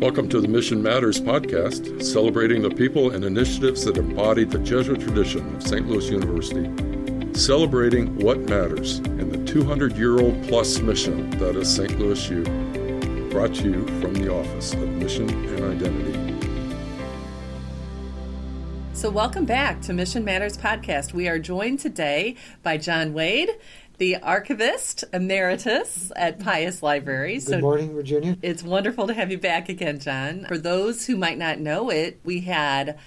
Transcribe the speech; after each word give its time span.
Welcome 0.00 0.28
to 0.28 0.40
the 0.40 0.46
Mission 0.46 0.80
Matters 0.80 1.20
podcast, 1.20 2.04
celebrating 2.04 2.62
the 2.62 2.70
people 2.70 3.10
and 3.10 3.24
initiatives 3.24 3.84
that 3.84 3.96
embody 3.96 4.44
the 4.44 4.60
Jesuit 4.60 5.00
tradition 5.00 5.56
of 5.56 5.62
St. 5.64 5.88
Louis 5.88 6.08
University, 6.08 6.70
celebrating 7.36 8.16
what 8.20 8.38
matters 8.38 8.98
in 8.98 9.28
the 9.28 9.44
200 9.44 9.96
year 9.96 10.20
old 10.20 10.40
plus 10.44 10.78
mission 10.78 11.28
that 11.30 11.56
is 11.56 11.74
St. 11.74 11.98
Louis 11.98 12.30
U. 12.30 12.44
Brought 13.32 13.56
to 13.56 13.64
you 13.64 13.86
from 14.00 14.14
the 14.14 14.32
Office 14.32 14.72
of 14.72 14.88
Mission 14.88 15.28
and 15.30 15.64
Identity. 15.64 16.28
So, 18.92 19.10
welcome 19.10 19.46
back 19.46 19.80
to 19.82 19.92
Mission 19.92 20.24
Matters 20.24 20.56
podcast. 20.56 21.12
We 21.12 21.26
are 21.26 21.40
joined 21.40 21.80
today 21.80 22.36
by 22.62 22.76
John 22.76 23.14
Wade 23.14 23.50
the 23.98 24.16
archivist 24.16 25.04
emeritus 25.12 26.10
at 26.16 26.38
Pius 26.38 26.82
Library. 26.82 27.34
Good 27.34 27.42
so 27.42 27.60
morning, 27.60 27.94
Virginia. 27.94 28.38
It's 28.42 28.62
wonderful 28.62 29.08
to 29.08 29.14
have 29.14 29.30
you 29.30 29.38
back 29.38 29.68
again, 29.68 29.98
John. 29.98 30.46
For 30.46 30.56
those 30.56 31.06
who 31.06 31.16
might 31.16 31.38
not 31.38 31.58
know 31.58 31.90
it, 31.90 32.20
we 32.24 32.40
had 32.40 32.98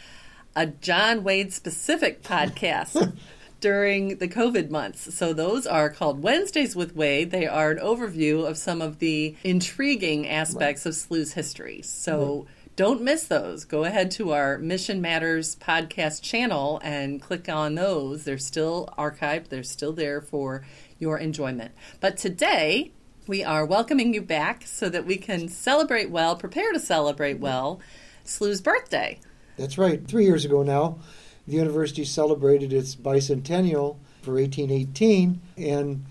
a 0.56 0.68
John 0.68 1.24
Wade 1.24 1.54
specific 1.54 2.22
podcast. 2.22 3.18
during 3.62 4.18
the 4.18 4.28
COVID 4.28 4.72
months. 4.72 5.14
So 5.14 5.34
those 5.34 5.68
are 5.68 5.88
called 5.92 6.24
Wednesdays 6.24 6.76
with 6.76 6.96
Wade. 6.96 7.30
They 7.30 7.46
are 7.46 7.70
an 7.70 7.78
overview 7.78 8.50
of 8.50 8.58
some 8.58 8.82
of 8.82 8.98
the 8.98 9.36
intriguing 9.44 10.28
aspects 10.28 10.84
right. 10.84 10.90
of 10.90 10.96
SLU's 10.96 11.34
history. 11.34 11.84
So 11.84 12.48
right 12.48 12.61
don't 12.76 13.02
miss 13.02 13.26
those. 13.26 13.66
Go 13.66 13.84
ahead 13.84 14.12
to 14.12 14.32
our 14.32 14.58
Mission 14.58 15.02
Matters 15.02 15.56
podcast 15.58 16.22
channel 16.22 16.80
and 16.84 17.22
click 17.22 17.50
on 17.50 17.76
those. 17.76 18.24
They're 18.24 18.38
still 18.38 18.90
archived, 18.98 19.50
they're 19.50 19.64
still 19.64 19.94
there 19.94 20.22
for 20.22 20.66
your 20.98 21.18
enjoyment. 21.18 21.74
But 22.00 22.18
today, 22.18 22.92
we 23.28 23.44
are 23.44 23.66
welcoming 23.66 24.14
you 24.14 24.22
back 24.22 24.64
so 24.66 24.90
that 24.90 25.06
we 25.06 25.18
can 25.18 25.48
celebrate 25.50 26.10
well, 26.10 26.36
prepare 26.36 26.72
to 26.72 26.80
celebrate 26.80 27.40
well, 27.40 27.82
SLU's 28.24 28.62
birthday. 28.62 29.20
That's 29.58 29.78
right. 29.78 30.06
Three 30.08 30.26
years 30.26 30.46
ago 30.46 30.64
now, 30.64 31.00
the 31.48 31.58
university 31.58 32.06
celebrated 32.06 32.72
its 32.72 32.96
bicentennial 32.96 33.98
for 34.22 34.36
1818. 34.36 35.42
And 35.58 36.06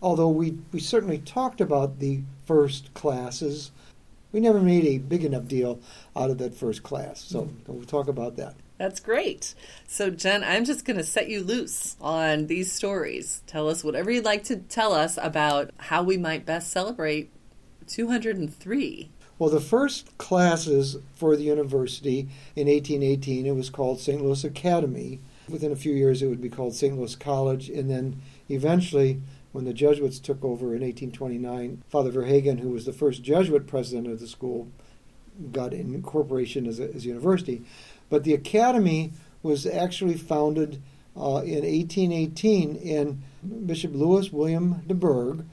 although 0.00 0.30
we, 0.30 0.58
we 0.72 0.80
certainly 0.80 1.18
talked 1.18 1.60
about 1.60 1.98
the 1.98 2.22
first 2.46 2.94
classes, 2.94 3.72
we 4.32 4.40
never 4.40 4.60
made 4.60 4.84
a 4.84 4.98
big 4.98 5.24
enough 5.24 5.46
deal 5.46 5.80
out 6.16 6.30
of 6.30 6.38
that 6.38 6.54
first 6.54 6.82
class. 6.82 7.20
So 7.20 7.42
mm-hmm. 7.42 7.72
we'll 7.72 7.84
talk 7.84 8.08
about 8.08 8.36
that. 8.36 8.54
That's 8.78 9.00
great. 9.00 9.54
So, 9.88 10.08
Jen, 10.08 10.44
I'm 10.44 10.64
just 10.64 10.84
going 10.84 10.98
to 10.98 11.04
set 11.04 11.28
you 11.28 11.42
loose 11.42 11.96
on 12.00 12.46
these 12.46 12.70
stories. 12.70 13.42
Tell 13.46 13.68
us 13.68 13.82
whatever 13.82 14.10
you'd 14.10 14.24
like 14.24 14.44
to 14.44 14.56
tell 14.56 14.92
us 14.92 15.18
about 15.20 15.72
how 15.78 16.04
we 16.04 16.16
might 16.16 16.46
best 16.46 16.70
celebrate 16.70 17.30
203. 17.88 19.10
Well, 19.38 19.50
the 19.50 19.60
first 19.60 20.16
classes 20.18 20.96
for 21.14 21.36
the 21.36 21.44
university 21.44 22.28
in 22.54 22.68
1818, 22.68 23.46
it 23.46 23.54
was 23.54 23.70
called 23.70 24.00
St. 24.00 24.22
Louis 24.22 24.44
Academy. 24.44 25.20
Within 25.48 25.72
a 25.72 25.76
few 25.76 25.94
years, 25.94 26.22
it 26.22 26.26
would 26.26 26.40
be 26.40 26.48
called 26.48 26.74
St. 26.74 26.96
Louis 26.96 27.16
College, 27.16 27.68
and 27.68 27.90
then 27.90 28.20
eventually 28.48 29.20
when 29.58 29.64
the 29.64 29.74
Jesuits 29.74 30.20
took 30.20 30.44
over 30.44 30.66
in 30.66 30.82
1829, 30.82 31.82
Father 31.88 32.12
Verhaegen, 32.12 32.60
who 32.60 32.68
was 32.68 32.86
the 32.86 32.92
first 32.92 33.24
Jesuit 33.24 33.66
president 33.66 34.06
of 34.06 34.20
the 34.20 34.28
school, 34.28 34.68
got 35.50 35.72
incorporation 35.72 36.64
as 36.64 36.78
a, 36.78 36.94
as 36.94 37.04
a 37.04 37.08
university. 37.08 37.64
But 38.08 38.22
the 38.22 38.34
academy 38.34 39.14
was 39.42 39.66
actually 39.66 40.14
founded 40.14 40.80
uh, 41.16 41.42
in 41.44 41.64
1818, 41.64 42.76
and 42.86 43.66
Bishop 43.66 43.96
Louis 43.96 44.32
William 44.32 44.80
DuBourg 44.86 45.44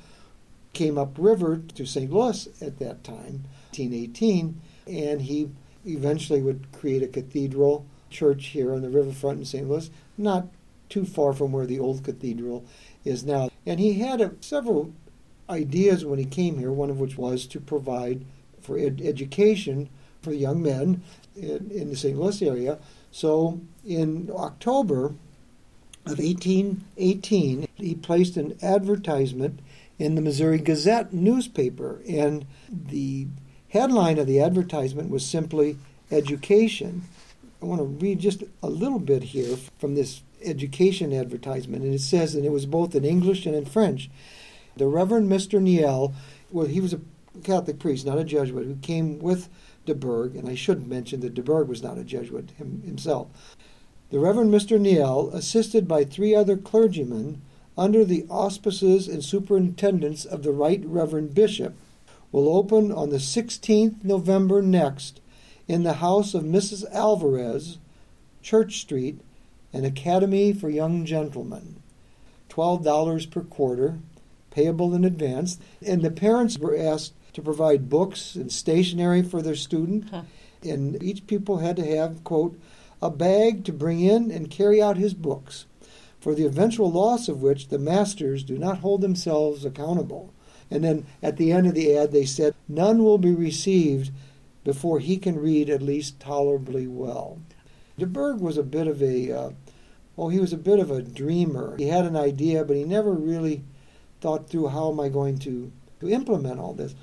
came 0.74 1.00
upriver 1.00 1.64
to 1.74 1.86
St. 1.88 2.14
Louis 2.14 2.48
at 2.62 2.78
that 2.78 3.04
time, 3.04 3.46
1818, 3.72 4.62
and 4.86 5.24
he 5.24 5.50
eventually 5.84 6.44
would 6.44 6.72
create 6.72 7.02
a 7.02 7.08
cathedral 7.08 7.88
church 8.12 8.46
here 8.50 8.72
on 8.72 8.84
the 8.84 8.90
riverfront 8.92 9.40
in 9.40 9.46
St. 9.46 9.68
Louis, 9.68 9.90
not 10.16 10.46
too 10.90 11.06
far 11.06 11.34
from 11.34 11.52
where 11.52 11.66
the 11.66 11.80
old 11.80 12.04
cathedral 12.04 12.64
is 13.06 13.24
now. 13.24 13.50
And 13.66 13.80
he 13.80 13.94
had 14.00 14.20
a, 14.20 14.34
several 14.42 14.92
ideas 15.50 16.04
when 16.04 16.20
he 16.20 16.26
came 16.26 16.58
here, 16.58 16.72
one 16.72 16.90
of 16.90 17.00
which 17.00 17.18
was 17.18 17.46
to 17.48 17.60
provide 17.60 18.26
for 18.62 18.78
ed- 18.78 19.02
education 19.04 19.90
for 20.22 20.34
young 20.34 20.62
men 20.62 21.04
in, 21.36 21.72
in 21.72 21.90
the 21.90 21.96
St. 21.96 22.18
Louis 22.18 22.42
area. 22.42 22.80
So 23.12 23.62
in 23.86 24.30
October 24.36 25.14
of 26.06 26.20
1818, 26.20 27.68
he 27.76 27.96
placed 27.96 28.38
an 28.38 28.58
advertisement 28.62 29.60
in 29.98 30.16
the 30.16 30.22
Missouri 30.22 30.58
Gazette 30.58 31.14
newspaper, 31.14 32.02
and 32.08 32.46
the 32.70 33.28
headline 33.70 34.20
of 34.20 34.28
the 34.28 34.42
advertisement 34.42 35.10
was 35.10 35.26
simply 35.26 35.78
education. 36.12 37.04
I 37.62 37.66
want 37.66 37.80
to 37.80 37.86
read 37.86 38.20
just 38.20 38.44
a 38.62 38.70
little 38.70 39.00
bit 39.00 39.24
here 39.24 39.58
from 39.78 39.96
this 39.96 40.22
education 40.46 41.14
advertisement, 41.14 41.84
and 41.84 41.94
it 41.94 42.02
says, 42.02 42.36
and 42.36 42.46
it 42.46 42.52
was 42.52 42.66
both 42.66 42.96
in 42.96 43.06
English 43.06 43.46
and 43.46 43.56
in 43.56 43.66
French. 43.66 44.10
The 44.78 44.88
Reverend 44.88 45.30
Mr. 45.30 45.62
Niel, 45.62 46.14
well, 46.52 46.68
he 46.68 46.82
was 46.82 46.94
a 46.94 47.02
Catholic 47.44 47.80
priest, 47.80 48.06
not 48.06 48.18
a 48.18 48.24
Jesuit, 48.24 48.66
who 48.66 48.76
came 48.78 49.20
with 49.20 49.50
DuBourg, 49.86 50.38
and 50.38 50.50
I 50.50 50.56
should 50.56 50.88
mention 50.88 51.20
that 51.22 51.34
DuBourg 51.34 51.68
was 51.68 51.84
not 51.84 51.98
a 51.98 52.04
Jesuit 52.04 52.52
him, 52.58 52.82
himself. 52.86 53.28
The 54.10 54.20
Reverend 54.20 54.54
Mr. 54.54 54.80
Niel, 54.80 55.30
assisted 55.34 55.88
by 55.88 56.04
three 56.04 56.36
other 56.36 56.58
clergymen, 56.58 57.42
under 57.78 58.06
the 58.06 58.26
auspices 58.30 59.08
and 59.08 59.24
superintendence 59.24 60.26
of 60.26 60.44
the 60.44 60.52
Right 60.52 60.82
Reverend 60.86 61.34
Bishop, 61.34 61.76
will 62.32 62.56
open 62.56 62.92
on 62.92 63.10
the 63.10 63.18
16th 63.18 64.04
November 64.04 64.62
next 64.62 65.22
in 65.68 65.84
the 65.84 65.94
house 65.94 66.34
of 66.34 66.44
Mrs. 66.44 66.90
Alvarez, 66.92 67.78
Church 68.42 68.80
Street, 68.80 69.20
an 69.76 69.84
academy 69.84 70.54
for 70.54 70.70
young 70.70 71.06
gentlemen. 71.06 71.76
$12 72.50 73.30
per 73.30 73.42
quarter, 73.42 74.00
payable 74.50 74.96
in 74.96 75.04
advance. 75.04 75.60
And 75.86 76.02
the 76.02 76.12
parents 76.12 76.58
were 76.58 76.78
asked 76.78 77.14
to 77.34 77.42
provide 77.42 77.90
books 77.90 78.36
and 78.36 78.50
stationery 78.50 79.22
for 79.22 79.42
their 79.42 79.56
student. 79.56 80.10
Huh. 80.10 80.22
And 80.64 81.04
each 81.04 81.28
pupil 81.28 81.58
had 81.58 81.76
to 81.76 81.86
have, 81.86 82.24
quote, 82.24 82.58
a 83.02 83.10
bag 83.10 83.66
to 83.66 83.74
bring 83.74 84.00
in 84.00 84.32
and 84.32 84.50
carry 84.50 84.82
out 84.82 84.96
his 84.96 85.14
books, 85.14 85.66
for 86.22 86.34
the 86.34 86.46
eventual 86.46 86.90
loss 86.90 87.28
of 87.28 87.42
which 87.42 87.68
the 87.68 87.78
masters 87.78 88.44
do 88.44 88.58
not 88.58 88.78
hold 88.78 89.02
themselves 89.02 89.66
accountable. 89.66 90.34
And 90.72 90.86
then 90.86 91.06
at 91.22 91.36
the 91.36 91.52
end 91.52 91.68
of 91.68 91.76
the 91.76 91.96
ad, 91.98 92.14
they 92.14 92.26
said, 92.26 92.56
None 92.70 93.04
will 93.04 93.18
be 93.18 93.36
received 93.36 94.12
before 94.64 95.00
he 95.00 95.18
can 95.18 95.38
read 95.38 95.70
at 95.70 95.82
least 95.82 96.20
tolerably 96.22 96.88
well. 96.88 97.40
DuBourg 98.00 98.40
was 98.40 98.58
a 98.58 98.64
bit 98.64 98.88
of 98.88 99.02
a 99.02 99.32
uh, 99.32 99.50
oh, 100.18 100.30
he 100.30 100.40
was 100.40 100.54
a 100.54 100.58
bit 100.58 100.80
of 100.80 100.92
a 100.92 101.02
dreamer. 101.02 101.76
He 101.78 101.88
had 101.88 102.06
an 102.06 102.16
idea, 102.16 102.64
but 102.64 102.78
he 102.78 102.84
never 102.84 103.12
really 103.12 103.64
thought 104.22 104.50
through 104.50 104.70
how 104.70 104.92
am 104.92 105.00
I 105.00 105.10
going 105.10 105.38
to, 105.40 105.72
to 106.00 106.10
implement 106.10 106.60
all 106.60 106.74
this. 106.74 106.96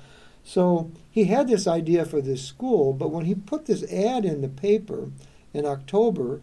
So 0.43 0.91
he 1.09 1.25
had 1.25 1.47
this 1.47 1.67
idea 1.67 2.05
for 2.05 2.21
this 2.21 2.45
school, 2.45 2.93
but 2.93 3.11
when 3.11 3.25
he 3.25 3.35
put 3.35 3.65
this 3.65 3.83
ad 3.91 4.25
in 4.25 4.41
the 4.41 4.49
paper 4.49 5.09
in 5.53 5.65
October 5.65 6.41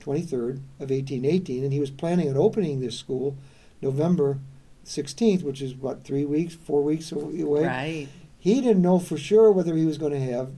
23rd 0.00 0.60
of 0.78 0.90
1818, 0.90 1.64
and 1.64 1.72
he 1.72 1.80
was 1.80 1.90
planning 1.90 2.28
on 2.28 2.36
opening 2.36 2.80
this 2.80 2.98
school 2.98 3.36
November 3.80 4.38
16th, 4.84 5.42
which 5.42 5.62
is 5.62 5.74
what, 5.74 6.04
three 6.04 6.24
weeks, 6.24 6.54
four 6.54 6.82
weeks 6.82 7.12
away? 7.12 7.64
Right. 7.64 8.08
He 8.38 8.60
didn't 8.60 8.82
know 8.82 8.98
for 8.98 9.16
sure 9.16 9.50
whether 9.52 9.76
he 9.76 9.84
was 9.84 9.98
going 9.98 10.12
to 10.12 10.32
have 10.32 10.50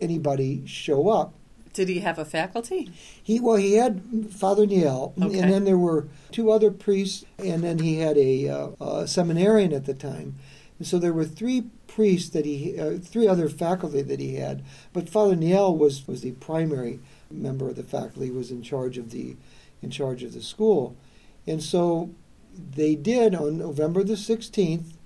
anybody 0.00 0.62
show 0.66 1.08
up. 1.08 1.34
Did 1.74 1.88
he 1.88 1.98
have 2.00 2.20
a 2.20 2.24
faculty? 2.24 2.88
He 3.20 3.40
well, 3.40 3.56
he 3.56 3.74
had 3.74 4.00
Father 4.30 4.64
Niel, 4.64 5.12
okay. 5.20 5.40
and 5.40 5.52
then 5.52 5.64
there 5.64 5.76
were 5.76 6.06
two 6.30 6.52
other 6.52 6.70
priests, 6.70 7.24
and 7.36 7.64
then 7.64 7.80
he 7.80 7.98
had 7.98 8.16
a, 8.16 8.48
uh, 8.48 8.68
a 8.80 9.08
seminarian 9.08 9.72
at 9.72 9.84
the 9.84 9.92
time. 9.92 10.36
And 10.78 10.86
so 10.86 10.98
there 10.98 11.12
were 11.12 11.24
three 11.24 11.64
priests 11.88 12.30
that 12.30 12.44
he, 12.44 12.78
uh, 12.78 12.98
three 12.98 13.26
other 13.26 13.48
faculty 13.48 14.02
that 14.02 14.20
he 14.20 14.36
had, 14.36 14.62
but 14.92 15.08
Father 15.08 15.34
Niel 15.34 15.76
was 15.76 16.06
was 16.06 16.20
the 16.20 16.32
primary 16.32 17.00
member 17.28 17.68
of 17.68 17.76
the 17.76 17.82
faculty. 17.82 18.30
Was 18.30 18.52
in 18.52 18.62
charge 18.62 18.96
of 18.96 19.10
the 19.10 19.36
in 19.82 19.90
charge 19.90 20.22
of 20.22 20.32
the 20.32 20.42
school, 20.42 20.96
and 21.44 21.60
so 21.60 22.10
they 22.54 22.94
did 22.94 23.34
on 23.34 23.58
November 23.58 24.04
the 24.04 24.16
sixteenth. 24.16 24.96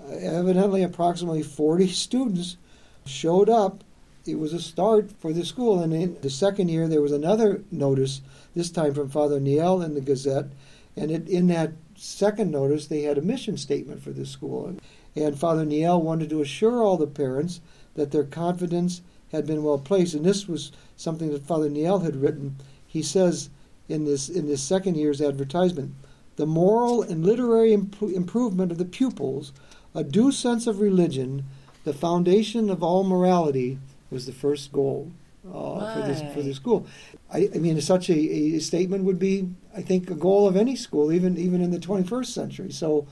Uh, 0.00 0.14
evidently, 0.14 0.82
approximately 0.82 1.42
forty 1.42 1.86
students 2.06 2.56
showed 3.04 3.50
up 3.50 3.84
it 4.26 4.38
was 4.38 4.52
a 4.52 4.60
start 4.60 5.10
for 5.12 5.32
the 5.32 5.44
school. 5.44 5.80
And 5.80 5.92
in 5.92 6.16
the 6.20 6.30
second 6.30 6.68
year, 6.68 6.88
there 6.88 7.02
was 7.02 7.12
another 7.12 7.62
notice, 7.70 8.20
this 8.54 8.70
time 8.70 8.94
from 8.94 9.08
Father 9.08 9.40
Niel 9.40 9.82
in 9.82 9.94
the 9.94 10.00
Gazette. 10.00 10.46
And 10.96 11.10
it, 11.10 11.28
in 11.28 11.48
that 11.48 11.72
second 11.96 12.50
notice, 12.50 12.86
they 12.86 13.02
had 13.02 13.18
a 13.18 13.22
mission 13.22 13.56
statement 13.56 14.02
for 14.02 14.10
the 14.10 14.26
school. 14.26 14.66
And, 14.66 14.80
and 15.14 15.38
Father 15.38 15.64
Niel 15.64 16.00
wanted 16.00 16.30
to 16.30 16.40
assure 16.40 16.82
all 16.82 16.96
the 16.96 17.06
parents 17.06 17.60
that 17.94 18.10
their 18.10 18.24
confidence 18.24 19.02
had 19.32 19.46
been 19.46 19.62
well 19.62 19.78
placed. 19.78 20.14
And 20.14 20.24
this 20.24 20.48
was 20.48 20.72
something 20.96 21.30
that 21.32 21.44
Father 21.44 21.68
Niel 21.68 22.00
had 22.00 22.16
written. 22.16 22.56
He 22.86 23.02
says 23.02 23.50
in 23.88 24.04
this, 24.04 24.28
in 24.28 24.46
this 24.46 24.62
second 24.62 24.96
year's 24.96 25.20
advertisement 25.20 25.94
the 26.36 26.46
moral 26.46 27.02
and 27.02 27.24
literary 27.24 27.72
imp- 27.72 28.02
improvement 28.02 28.72
of 28.72 28.78
the 28.78 28.84
pupils, 28.84 29.52
a 29.94 30.02
due 30.02 30.32
sense 30.32 30.66
of 30.66 30.80
religion, 30.80 31.44
the 31.84 31.92
foundation 31.92 32.70
of 32.70 32.82
all 32.82 33.04
morality 33.04 33.78
was 34.10 34.26
the 34.26 34.32
first 34.32 34.72
goal 34.72 35.12
uh, 35.52 35.94
for 35.94 36.06
this 36.06 36.22
for 36.32 36.42
the 36.42 36.54
school. 36.54 36.86
I, 37.32 37.50
I 37.54 37.58
mean, 37.58 37.80
such 37.80 38.08
a, 38.08 38.14
a, 38.14 38.58
statement 38.60 39.04
would 39.04 39.18
be, 39.18 39.50
I 39.76 39.82
think, 39.82 40.10
a 40.10 40.14
goal 40.14 40.48
of 40.48 40.56
any 40.56 40.76
school, 40.76 41.12
even 41.12 41.36
even 41.36 41.60
in 41.60 41.70
the 41.70 41.78
21st 41.78 42.26
century. 42.26 42.72
So 42.72 43.06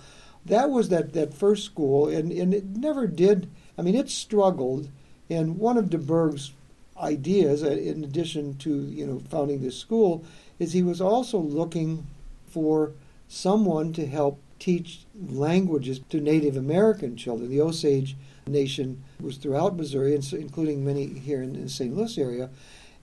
that 0.46 0.70
was 0.70 0.88
that 0.88 1.12
that 1.12 1.34
first 1.34 1.64
school, 1.64 2.08
and 2.08 2.32
and 2.32 2.54
it 2.54 2.64
never 2.64 3.06
did. 3.06 3.50
I 3.78 3.82
mean, 3.82 3.94
it 3.94 4.10
struggled, 4.10 4.88
and 5.28 5.58
one 5.58 5.76
of 5.76 5.90
DuBourg's 5.90 6.52
ideas, 6.98 7.62
uh, 7.62 7.70
in 7.70 8.04
addition 8.04 8.56
to 8.58 8.84
you 8.84 9.06
know 9.06 9.20
founding 9.28 9.60
this 9.60 9.76
school, 9.76 10.24
is 10.58 10.72
he 10.72 10.82
was 10.82 11.00
also 11.00 11.38
looking 11.38 12.06
for 12.46 12.92
someone 13.28 13.92
to 13.94 14.06
help 14.06 14.40
teach 14.58 15.04
languages 15.28 16.00
to 16.10 16.20
Native 16.20 16.56
American 16.56 17.16
children. 17.16 17.50
The 17.50 17.60
Osage 17.60 18.16
Nation 18.46 19.02
was 19.20 19.36
throughout 19.36 19.76
Missouri, 19.76 20.14
including 20.32 20.84
many 20.84 21.06
here 21.06 21.42
in 21.42 21.60
the 21.60 21.68
St. 21.68 21.94
Louis 21.96 22.18
area. 22.18 22.50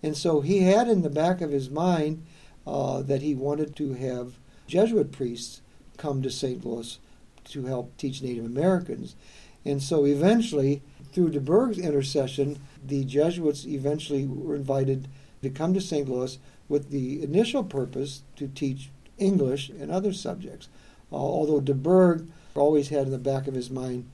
And 0.02 0.16
so 0.16 0.42
he 0.42 0.64
had 0.64 0.88
in 0.88 1.02
the 1.02 1.10
back 1.10 1.42
of 1.42 1.52
his 1.52 1.70
mind 1.70 2.26
uh, 2.66 3.02
that 3.02 3.22
he 3.22 3.36
wanted 3.36 3.76
to 3.78 3.94
have 3.94 4.34
Jesuit 4.68 5.12
priests 5.12 5.62
come 5.98 6.22
to 6.22 6.30
St. 6.30 6.66
Louis 6.66 7.00
to 7.46 7.66
help 7.66 7.96
teach 7.98 8.22
Native 8.22 8.46
Americans. 8.46 9.16
And 9.66 9.82
so 9.82 10.06
eventually, 10.06 10.82
through 11.12 11.32
de 11.32 11.40
DuBourg's 11.40 11.80
intercession, 11.80 12.60
the 12.86 13.04
Jesuits 13.04 13.66
eventually 13.66 14.26
were 14.26 14.56
invited 14.56 15.08
to 15.42 15.50
come 15.50 15.74
to 15.74 15.82
St. 15.82 16.08
Louis 16.08 16.38
with 16.68 16.92
the 16.92 17.22
initial 17.24 17.64
purpose 17.64 18.24
to 18.36 18.48
teach 18.48 18.90
English 19.18 19.70
and 19.70 19.92
other 19.92 20.14
subjects. 20.14 20.70
Uh, 21.12 21.16
although 21.16 21.60
DuBourg 21.60 22.28
always 22.56 22.90
had 22.90 23.06
in 23.06 23.12
the 23.12 23.18
back 23.18 23.48
of 23.48 23.56
his 23.56 23.70
mind, 23.70 24.10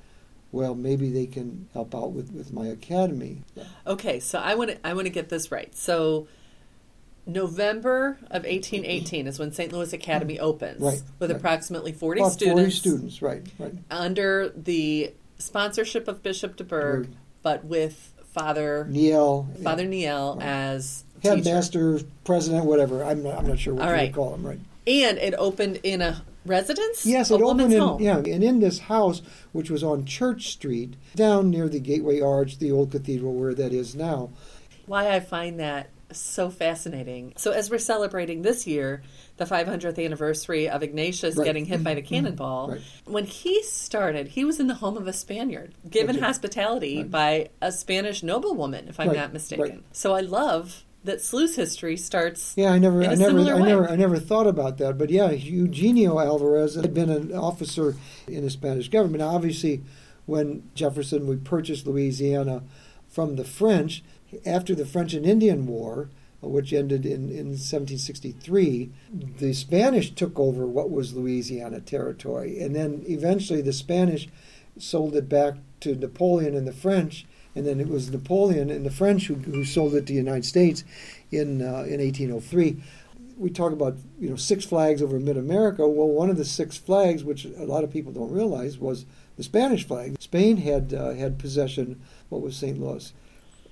well, 0.52 0.76
maybe 0.76 1.10
they 1.10 1.26
can 1.26 1.68
help 1.74 1.94
out 1.94 2.12
with, 2.12 2.32
with 2.32 2.54
my 2.54 2.68
academy. 2.68 3.44
Okay, 3.86 4.20
so 4.20 4.40
I 4.40 4.56
want 4.56 4.72
to 4.72 4.88
I 4.88 4.94
want 4.94 5.06
to 5.06 5.12
get 5.12 5.30
this 5.30 5.52
right. 5.52 5.76
So 5.76 6.28
November 7.28 8.18
of 8.32 8.44
1818 8.44 9.28
is 9.28 9.40
when 9.40 9.52
St. 9.52 9.72
Louis 9.72 9.92
Academy 9.94 10.38
mm. 10.38 10.42
opens, 10.42 10.82
right, 10.82 11.02
with 11.20 11.32
right. 11.32 11.38
approximately 11.38 11.92
40 11.92 12.22
About 12.22 12.32
students. 12.32 12.60
40 12.60 12.72
students, 12.72 13.22
right, 13.22 13.44
right. 13.58 13.74
Under 13.90 14.50
the 14.56 15.14
sponsorship 15.38 16.08
of 16.08 16.22
Bishop 16.22 16.56
De 16.56 16.64
DuBourg, 16.64 17.10
but 17.42 17.66
with 17.66 18.14
Father 18.32 18.86
Niel, 18.90 19.48
Father 19.64 19.84
yeah. 19.84 19.90
Niel 19.90 20.36
right. 20.38 20.46
as 20.46 21.04
headmaster, 21.24 22.00
president, 22.24 22.66
whatever. 22.66 23.04
I'm 23.04 23.24
not, 23.24 23.38
I'm 23.38 23.48
not 23.48 23.60
sure 23.60 23.74
what 23.74 23.88
All 23.88 23.92
right. 23.92 24.14
call 24.14 24.36
him. 24.36 24.46
Right. 24.46 24.60
And 24.88 25.18
it 25.18 25.34
opened 25.38 25.80
in 25.84 26.02
a 26.02 26.24
residence. 26.46 27.06
Yes, 27.06 27.32
it 27.32 27.42
opened 27.42 27.74
in 27.74 27.80
home. 27.80 28.02
yeah, 28.02 28.18
and 28.18 28.44
in 28.44 28.60
this 28.60 28.80
house, 28.80 29.22
which 29.52 29.70
was 29.70 29.84
on 29.84 30.06
Church 30.06 30.50
Street, 30.50 30.96
down 31.16 31.50
near 31.50 31.68
the 31.68 31.80
Gateway 31.80 32.22
Arch, 32.22 32.60
the 32.60 32.72
old 32.72 32.92
cathedral 32.92 33.34
where 33.34 33.54
that 33.54 33.74
is 33.74 33.96
now. 33.96 34.30
Why 34.86 35.10
I 35.10 35.20
find 35.20 35.60
that 35.60 35.90
so 36.12 36.50
fascinating. 36.50 37.34
So 37.36 37.52
as 37.52 37.70
we're 37.70 37.80
celebrating 37.80 38.42
this 38.42 38.68
year 38.68 39.02
the 39.38 39.46
500th 39.46 40.04
anniversary 40.04 40.70
of 40.70 40.82
Ignatius 40.82 41.36
right. 41.36 41.44
getting 41.44 41.66
hit 41.66 41.84
by 41.84 41.94
the 41.94 42.02
mm-hmm. 42.02 42.08
cannonball, 42.08 42.70
right. 42.70 42.82
when 43.06 43.26
he 43.26 43.64
started, 43.64 44.30
he 44.30 44.46
was 44.46 44.60
in 44.60 44.68
the 44.68 44.76
home 44.76 44.96
of 44.98 45.08
a 45.08 45.14
Spaniard, 45.14 45.74
given 45.90 46.20
hospitality 46.20 46.98
right. 46.98 47.12
by 47.12 47.50
a 47.62 47.72
Spanish 47.72 48.24
noblewoman, 48.24 48.88
if 48.88 49.00
I'm 49.00 49.12
not 49.12 49.34
mistaken. 49.34 49.84
So 49.92 50.14
I 50.14 50.22
love 50.22 50.85
that 51.06 51.22
SLU's 51.22 51.56
history 51.56 51.98
starts. 51.98 52.54
Yeah, 52.58 52.72
I 52.72 52.80
never, 52.80 53.04
I 53.04 53.16
never, 53.16 53.40
I 53.40 53.54
way. 53.56 53.70
never, 53.70 53.90
I 53.90 53.96
never 53.96 54.20
thought 54.20 54.48
about 54.48 54.78
that. 54.80 54.98
But 54.98 55.10
yeah, 55.10 55.32
Eugenio 55.32 56.20
Alvarez 56.20 56.76
had 56.76 56.94
been 56.94 57.10
an 57.10 57.34
officer 57.34 57.96
in 58.28 58.44
the 58.44 58.50
Spanish 58.50 58.90
government. 58.90 59.20
Now, 59.20 59.30
obviously, 59.30 59.84
when 60.26 60.70
Jefferson 60.74 61.28
would 61.28 61.46
purchase 61.46 61.86
Louisiana 61.86 62.64
from 63.08 63.36
the 63.36 63.46
French 63.46 64.04
after 64.46 64.76
the 64.76 64.86
French 64.86 65.14
and 65.14 65.26
Indian 65.26 65.68
War, 65.68 66.10
which 66.42 66.74
ended 66.74 67.06
in, 67.06 67.30
in 67.30 67.56
1763, 67.56 68.92
the 69.40 69.54
Spanish 69.54 70.12
took 70.12 70.40
over 70.40 70.66
what 70.66 70.92
was 70.92 71.16
Louisiana 71.16 71.80
territory, 71.80 72.60
and 72.60 72.76
then 72.76 73.04
eventually 73.08 73.62
the 73.62 73.74
Spanish 73.74 74.28
sold 74.78 75.16
it 75.16 75.30
back 75.30 75.56
to 75.80 75.96
Napoleon 75.96 76.56
and 76.56 76.68
the 76.68 76.74
French 76.74 77.26
and 77.56 77.66
then 77.66 77.80
it 77.80 77.88
was 77.88 78.12
Napoleon 78.12 78.70
and 78.70 78.86
the 78.86 78.92
French 78.92 79.28
who, 79.28 79.36
who 79.36 79.64
sold 79.64 79.96
it 79.96 80.02
to 80.02 80.14
the 80.14 80.14
United 80.14 80.46
States 80.46 80.84
in 81.32 81.62
uh, 81.62 81.84
in 81.88 82.02
1803. 82.02 82.84
We 83.38 83.50
talk 83.50 83.72
about 83.72 83.98
you 84.20 84.30
know 84.30 84.36
six 84.36 84.66
flags 84.66 85.02
over 85.02 85.20
Mid 85.20 85.38
America. 85.38 85.88
Well, 85.88 86.08
one 86.08 86.30
of 86.30 86.38
the 86.38 86.46
six 86.46 86.78
flags, 86.78 87.24
which 87.24 87.46
a 87.46 87.66
lot 87.66 87.84
of 87.84 87.92
people 87.92 88.12
don't 88.12 88.32
realize, 88.32 88.78
was 88.78 89.06
the 89.38 89.44
Spanish 89.44 89.88
flag. 89.88 90.16
Spain 90.20 90.58
had 90.58 90.94
uh, 90.94 91.12
had 91.12 91.40
possession 91.40 91.92
of 91.92 91.98
what 92.30 92.42
was 92.42 92.56
St. 92.56 92.80
Louis. 92.80 93.14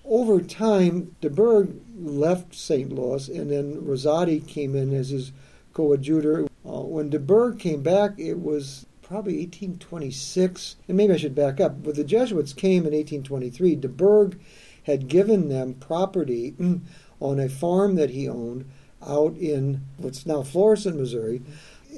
Over 0.05 0.41
time, 0.41 1.15
DuBourg 1.21 1.79
left 1.97 2.53
St. 2.53 2.91
Louis, 2.91 3.29
and 3.29 3.49
then 3.49 3.81
Rosati 3.81 4.45
came 4.45 4.75
in 4.75 4.93
as 4.93 5.09
his 5.09 5.31
coadjutor. 5.73 6.47
Uh, 6.65 6.81
when 6.81 7.09
DuBourg 7.09 7.57
came 7.57 7.81
back, 7.81 8.11
it 8.17 8.39
was 8.39 8.85
probably 9.03 9.37
1826, 9.37 10.77
and 10.87 10.97
maybe 10.97 11.13
I 11.13 11.17
should 11.17 11.35
back 11.35 11.59
up. 11.59 11.83
But 11.83 11.95
the 11.95 12.03
Jesuits 12.03 12.53
came 12.53 12.85
in 12.87 12.93
1823. 12.93 13.75
DuBourg 13.75 14.39
had 14.83 15.07
given 15.07 15.49
them 15.49 15.75
property 15.75 16.55
on 17.19 17.39
a 17.39 17.49
farm 17.49 17.95
that 17.95 18.09
he 18.09 18.27
owned 18.27 18.69
out 19.05 19.35
in 19.37 19.81
what's 19.97 20.25
now 20.25 20.41
Florissant, 20.41 20.97
Missouri. 20.97 21.41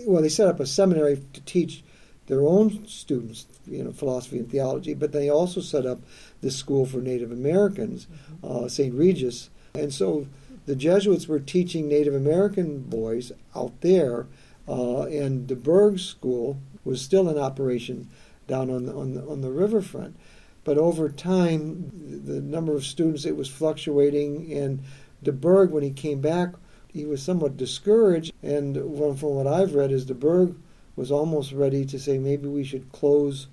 Well, 0.06 0.22
they 0.22 0.30
set 0.30 0.48
up 0.48 0.60
a 0.60 0.66
seminary 0.66 1.24
to 1.34 1.42
teach 1.42 1.84
their 2.28 2.42
own 2.42 2.88
students, 2.88 3.46
you 3.68 3.84
know, 3.84 3.92
philosophy 3.92 4.40
and 4.40 4.50
theology, 4.50 4.94
but 4.94 5.12
they 5.12 5.30
also 5.30 5.62
set 5.62 5.86
up 5.86 6.00
this 6.42 6.56
school 6.56 6.86
for 6.86 6.98
Native 6.98 7.32
Americans, 7.32 8.08
uh, 8.44 8.68
St. 8.68 8.94
Regis. 8.94 9.50
And 9.76 9.94
so 9.94 10.28
the 10.66 10.76
Jesuits 10.76 11.28
were 11.28 11.40
teaching 11.40 11.88
Native 11.88 12.16
American 12.16 12.80
boys 12.80 13.32
out 13.56 13.80
there, 13.82 14.26
uh, 14.68 15.04
and 15.04 15.48
the 15.48 15.56
Berg 15.56 16.00
School 16.00 16.58
was 16.86 17.02
still 17.02 17.28
in 17.28 17.38
operation 17.38 18.10
down 18.48 18.70
on 18.70 18.86
the, 18.86 18.94
on 18.94 19.14
the, 19.16 19.28
on 19.28 19.42
the 19.42 19.52
riverfront. 19.52 20.16
But 20.64 20.78
over 20.78 21.10
time, 21.10 21.92
the 22.26 22.42
number 22.42 22.74
of 22.76 22.86
students 22.86 23.26
it 23.26 23.36
was 23.36 23.50
fluctuating, 23.50 24.52
and 24.54 24.84
DuBourg, 25.24 25.72
when 25.72 25.84
he 25.84 25.92
came 25.92 26.22
back, 26.22 26.54
he 26.92 27.06
was 27.06 27.22
somewhat 27.22 27.58
discouraged. 27.58 28.32
And 28.42 28.76
from 29.20 29.36
what 29.36 29.48
I've 29.48 29.76
read, 29.76 29.92
is 29.92 30.06
DuBourg 30.06 30.56
was 30.96 31.12
almost 31.12 31.52
ready 31.52 31.86
to 31.86 32.00
say 32.00 32.18
maybe 32.18 32.48
we 32.48 32.64
should 32.64 32.92
close 32.92 33.48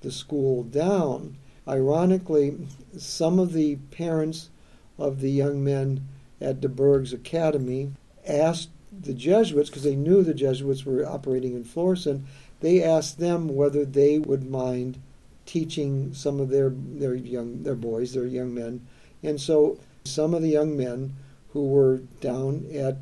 the 0.00 0.12
school 0.12 0.62
down. 0.62 1.36
Ironically, 1.66 2.68
some 2.96 3.38
of 3.38 3.52
the 3.52 3.76
parents 3.90 4.50
of 4.98 5.20
the 5.20 5.30
young 5.30 5.64
men 5.64 6.06
at 6.40 6.60
DuBourg's 6.60 7.12
academy 7.12 7.92
asked 8.26 8.70
the 8.92 9.14
Jesuits, 9.14 9.70
because 9.70 9.82
they 9.82 9.96
knew 9.96 10.22
the 10.22 10.34
Jesuits 10.34 10.86
were 10.86 11.04
operating 11.04 11.54
in 11.54 11.64
Florissant, 11.64 12.24
they 12.64 12.82
asked 12.82 13.18
them 13.18 13.46
whether 13.54 13.84
they 13.84 14.18
would 14.18 14.50
mind 14.50 14.98
teaching 15.44 16.14
some 16.14 16.40
of 16.40 16.48
their 16.48 16.70
their 16.70 17.14
young 17.14 17.62
their 17.62 17.74
boys, 17.74 18.14
their 18.14 18.24
young 18.24 18.54
men. 18.54 18.80
And 19.22 19.38
so 19.38 19.78
some 20.06 20.32
of 20.32 20.40
the 20.40 20.48
young 20.48 20.74
men 20.74 21.14
who 21.52 21.66
were 21.66 21.98
down 22.22 22.64
at 22.72 22.96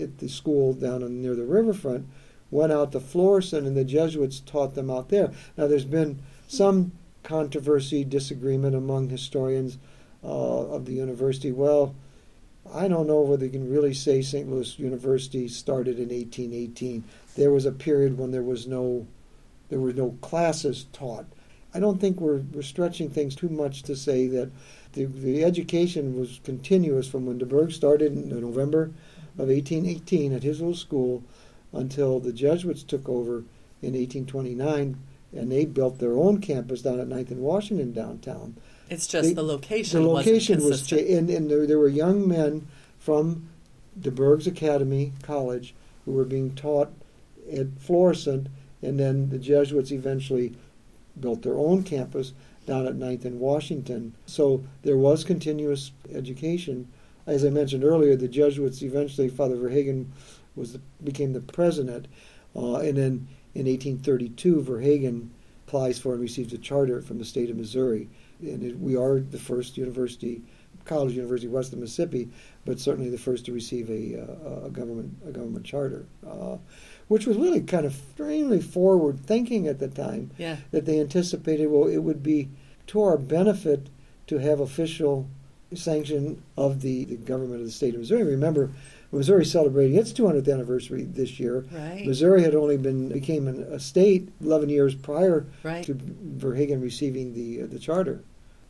at 0.00 0.16
the 0.16 0.28
school 0.28 0.72
down 0.72 1.20
near 1.20 1.34
the 1.34 1.44
riverfront 1.44 2.06
went 2.50 2.72
out 2.72 2.92
to 2.92 3.00
Florissant, 3.00 3.66
and 3.66 3.76
the 3.76 3.84
Jesuits 3.84 4.40
taught 4.40 4.74
them 4.74 4.88
out 4.88 5.10
there. 5.10 5.30
Now, 5.58 5.66
there's 5.66 5.84
been 5.84 6.18
some 6.48 6.92
controversy, 7.22 8.04
disagreement 8.04 8.74
among 8.74 9.10
historians 9.10 9.76
uh, 10.24 10.26
of 10.26 10.86
the 10.86 10.94
university. 10.94 11.52
Well, 11.52 11.94
I 12.72 12.88
don't 12.88 13.06
know 13.06 13.20
whether 13.20 13.44
you 13.44 13.50
can 13.50 13.70
really 13.70 13.92
say 13.92 14.22
St. 14.22 14.48
Louis 14.48 14.78
University 14.78 15.48
started 15.48 15.98
in 15.98 16.08
1818 16.08 17.04
there 17.36 17.50
was 17.50 17.66
a 17.66 17.72
period 17.72 18.18
when 18.18 18.30
there 18.30 18.42
was 18.42 18.66
no 18.66 19.06
there 19.68 19.80
were 19.80 19.92
no 19.92 20.18
classes 20.20 20.86
taught. 20.92 21.24
I 21.74 21.80
don't 21.80 21.98
think 21.98 22.20
we're, 22.20 22.42
we're 22.52 22.60
stretching 22.60 23.08
things 23.08 23.34
too 23.34 23.48
much 23.48 23.82
to 23.84 23.96
say 23.96 24.26
that 24.26 24.50
the, 24.92 25.06
the 25.06 25.42
education 25.42 26.20
was 26.20 26.40
continuous 26.44 27.08
from 27.08 27.24
when 27.24 27.38
DuBourg 27.38 27.72
started 27.72 28.12
in 28.12 28.28
November 28.28 28.90
of 29.38 29.48
1818 29.48 30.34
at 30.34 30.42
his 30.42 30.60
little 30.60 30.74
school 30.74 31.24
until 31.72 32.20
the 32.20 32.34
Jesuits 32.34 32.82
took 32.82 33.08
over 33.08 33.44
in 33.80 33.94
1829 33.94 34.98
and 35.34 35.50
they 35.50 35.64
built 35.64 35.98
their 35.98 36.18
own 36.18 36.42
campus 36.42 36.82
down 36.82 37.00
at 37.00 37.08
9th 37.08 37.30
and 37.30 37.40
Washington 37.40 37.92
downtown. 37.92 38.56
It's 38.90 39.06
just 39.06 39.28
they, 39.28 39.34
the 39.34 39.42
location. 39.42 40.02
The 40.02 40.08
location 40.08 40.62
was 40.62 40.86
changed, 40.86 41.10
and, 41.10 41.30
and 41.30 41.50
there, 41.50 41.66
there 41.66 41.78
were 41.78 41.88
young 41.88 42.28
men 42.28 42.68
from 42.98 43.48
DuBourg's 43.98 44.46
Academy 44.46 45.14
College 45.22 45.74
who 46.04 46.12
were 46.12 46.24
being 46.24 46.54
taught 46.54 46.92
at 47.50 47.78
Florissant, 47.78 48.48
and 48.82 48.98
then 48.98 49.30
the 49.30 49.38
Jesuits 49.38 49.92
eventually 49.92 50.54
built 51.18 51.42
their 51.42 51.58
own 51.58 51.82
campus 51.82 52.32
down 52.66 52.86
at 52.86 52.96
9th 52.96 53.24
and 53.24 53.40
Washington. 53.40 54.14
So 54.26 54.64
there 54.82 54.96
was 54.96 55.24
continuous 55.24 55.92
education. 56.12 56.88
As 57.26 57.44
I 57.44 57.50
mentioned 57.50 57.84
earlier, 57.84 58.16
the 58.16 58.28
Jesuits 58.28 58.82
eventually, 58.82 59.28
Father 59.28 59.56
Verhaegen 59.56 60.06
was 60.54 60.72
the, 60.72 60.80
became 61.02 61.32
the 61.32 61.40
president, 61.40 62.06
uh, 62.54 62.76
and 62.76 62.96
then 62.96 63.28
in 63.54 63.66
1832, 63.66 64.62
Verhaegen 64.62 65.28
applies 65.66 65.98
for 65.98 66.12
and 66.12 66.22
receives 66.22 66.52
a 66.52 66.58
charter 66.58 67.00
from 67.00 67.18
the 67.18 67.24
state 67.24 67.50
of 67.50 67.56
Missouri 67.56 68.08
and 68.42 68.62
it, 68.62 68.78
we 68.78 68.96
are 68.96 69.20
the 69.20 69.38
first 69.38 69.76
university, 69.76 70.42
college 70.84 71.14
university 71.14 71.48
west 71.48 71.72
of 71.72 71.78
Mississippi, 71.78 72.28
but 72.64 72.80
certainly 72.80 73.10
the 73.10 73.18
first 73.18 73.44
to 73.46 73.52
receive 73.52 73.88
a, 73.88 74.20
uh, 74.20 74.66
a 74.66 74.70
government 74.70 75.14
a 75.26 75.30
government 75.30 75.64
charter, 75.64 76.06
uh, 76.28 76.56
which 77.12 77.26
was 77.26 77.36
really 77.36 77.60
kind 77.60 77.84
of 77.84 77.92
extremely 77.92 78.58
forward 78.58 79.20
thinking 79.20 79.68
at 79.68 79.78
the 79.78 79.86
time. 79.86 80.30
Yeah. 80.38 80.56
That 80.70 80.86
they 80.86 80.98
anticipated, 80.98 81.66
well, 81.66 81.86
it 81.86 81.98
would 81.98 82.22
be 82.22 82.48
to 82.86 83.02
our 83.02 83.18
benefit 83.18 83.88
to 84.28 84.38
have 84.38 84.60
official 84.60 85.28
sanction 85.74 86.42
of 86.56 86.80
the, 86.80 87.04
the 87.04 87.16
government 87.16 87.60
of 87.60 87.66
the 87.66 87.70
state 87.72 87.92
of 87.92 88.00
Missouri. 88.00 88.22
Remember, 88.24 88.70
Missouri 89.12 89.44
celebrating 89.44 89.94
its 89.98 90.10
200th 90.10 90.50
anniversary 90.50 91.02
this 91.02 91.38
year. 91.38 91.66
Right. 91.70 92.06
Missouri 92.06 92.44
had 92.44 92.54
only 92.54 92.78
been 92.78 93.10
became 93.10 93.46
an, 93.46 93.62
a 93.64 93.78
state 93.78 94.30
11 94.40 94.70
years 94.70 94.94
prior 94.94 95.44
Right. 95.62 95.84
to 95.84 95.94
Verhaegen 95.94 96.80
receiving 96.80 97.34
the 97.34 97.64
uh, 97.64 97.66
the 97.66 97.78
charter. 97.78 98.22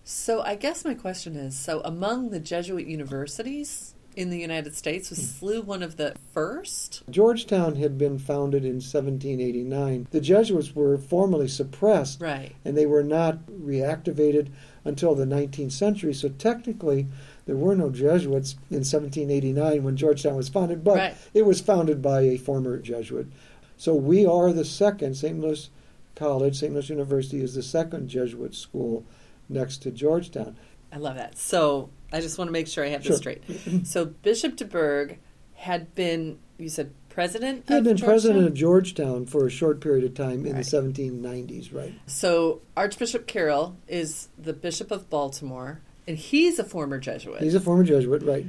So 0.03 0.43
I 0.43 0.57
guess 0.57 0.85
my 0.85 0.95
question 0.95 1.37
is 1.37 1.57
so 1.57 1.81
among 1.85 2.31
the 2.31 2.41
Jesuit 2.41 2.89
universities 2.89 3.95
in 4.15 4.31
the 4.31 4.39
United 4.39 4.75
States 4.75 5.11
was 5.11 5.19
hmm. 5.19 5.47
SLU 5.47 5.65
one 5.65 5.83
of 5.83 5.97
the 5.97 6.15
first? 6.33 7.03
Georgetown 7.09 7.77
had 7.77 7.97
been 7.97 8.19
founded 8.19 8.65
in 8.65 8.77
1789. 8.77 10.09
The 10.11 10.21
Jesuits 10.21 10.75
were 10.75 10.99
formally 10.99 11.49
suppressed, 11.49 12.21
Right. 12.21 12.55
and 12.65 12.77
they 12.77 12.87
were 12.87 13.03
not 13.03 13.47
reactivated 13.47 14.49
until 14.85 15.15
the 15.15 15.25
19th 15.27 15.73
century. 15.73 16.13
So 16.13 16.29
technically, 16.29 17.07
there 17.47 17.57
were 17.57 17.75
no 17.75 17.91
Jesuits 17.91 18.57
in 18.71 18.85
1789 18.85 19.83
when 19.83 19.97
Georgetown 19.97 20.37
was 20.37 20.49
founded, 20.49 20.85
but 20.85 20.97
Right. 20.97 21.15
it 21.35 21.47
was 21.47 21.61
founded 21.61 22.03
by 22.03 22.23
a 22.23 22.37
former 22.37 22.79
Jesuit. 22.79 23.27
So 23.77 23.95
we 23.95 24.27
are 24.27 24.53
the 24.53 24.65
second. 24.65 25.17
St. 25.17 25.41
Louis 25.41 25.71
College, 26.15 26.59
St. 26.59 26.73
Louis 26.73 26.91
University, 26.91 27.41
is 27.43 27.55
the 27.55 27.63
second 27.63 28.09
Jesuit 28.09 28.55
school 28.55 29.05
next 29.49 29.79
to 29.79 29.91
Georgetown. 29.91 30.57
I 30.93 30.99
love 30.99 31.17
that. 31.17 31.39
So 31.39 31.91
I 32.13 32.21
just 32.21 32.39
want 32.39 32.49
to 32.49 32.53
make 32.53 32.67
sure 32.69 32.85
I 32.85 32.89
have 32.89 33.03
this 33.05 33.19
straight. 33.19 33.43
So 33.85 34.05
Bishop 34.07 34.57
DuBourg 34.57 35.17
had 35.55 35.95
been, 35.95 36.39
you 36.59 36.69
said, 36.69 36.93
president 37.09 37.65
He 37.69 37.75
had 37.75 37.85
been 37.85 37.99
president 37.99 38.47
of 38.47 38.55
Georgetown? 38.55 39.25
Georgetown 39.25 39.27
for 39.27 39.47
a 39.47 39.51
short 39.51 39.81
period 39.81 40.05
of 40.05 40.15
time 40.15 40.47
in 40.47 40.55
Right. 40.55 40.65
the 40.65 40.77
1790s, 40.77 41.73
right? 41.73 41.93
So 42.07 42.61
Archbishop 42.77 43.27
Carroll 43.27 43.77
is 43.89 44.29
the 44.39 44.53
Bishop 44.53 44.91
of 44.91 45.09
Baltimore, 45.11 45.81
and 46.09 46.17
he's 46.17 46.59
a 46.59 46.65
former 46.65 46.99
Jesuit. 46.99 47.43
He's 47.43 47.55
a 47.55 47.61
former 47.61 47.85
Jesuit, 47.85 48.23
right? 48.23 48.47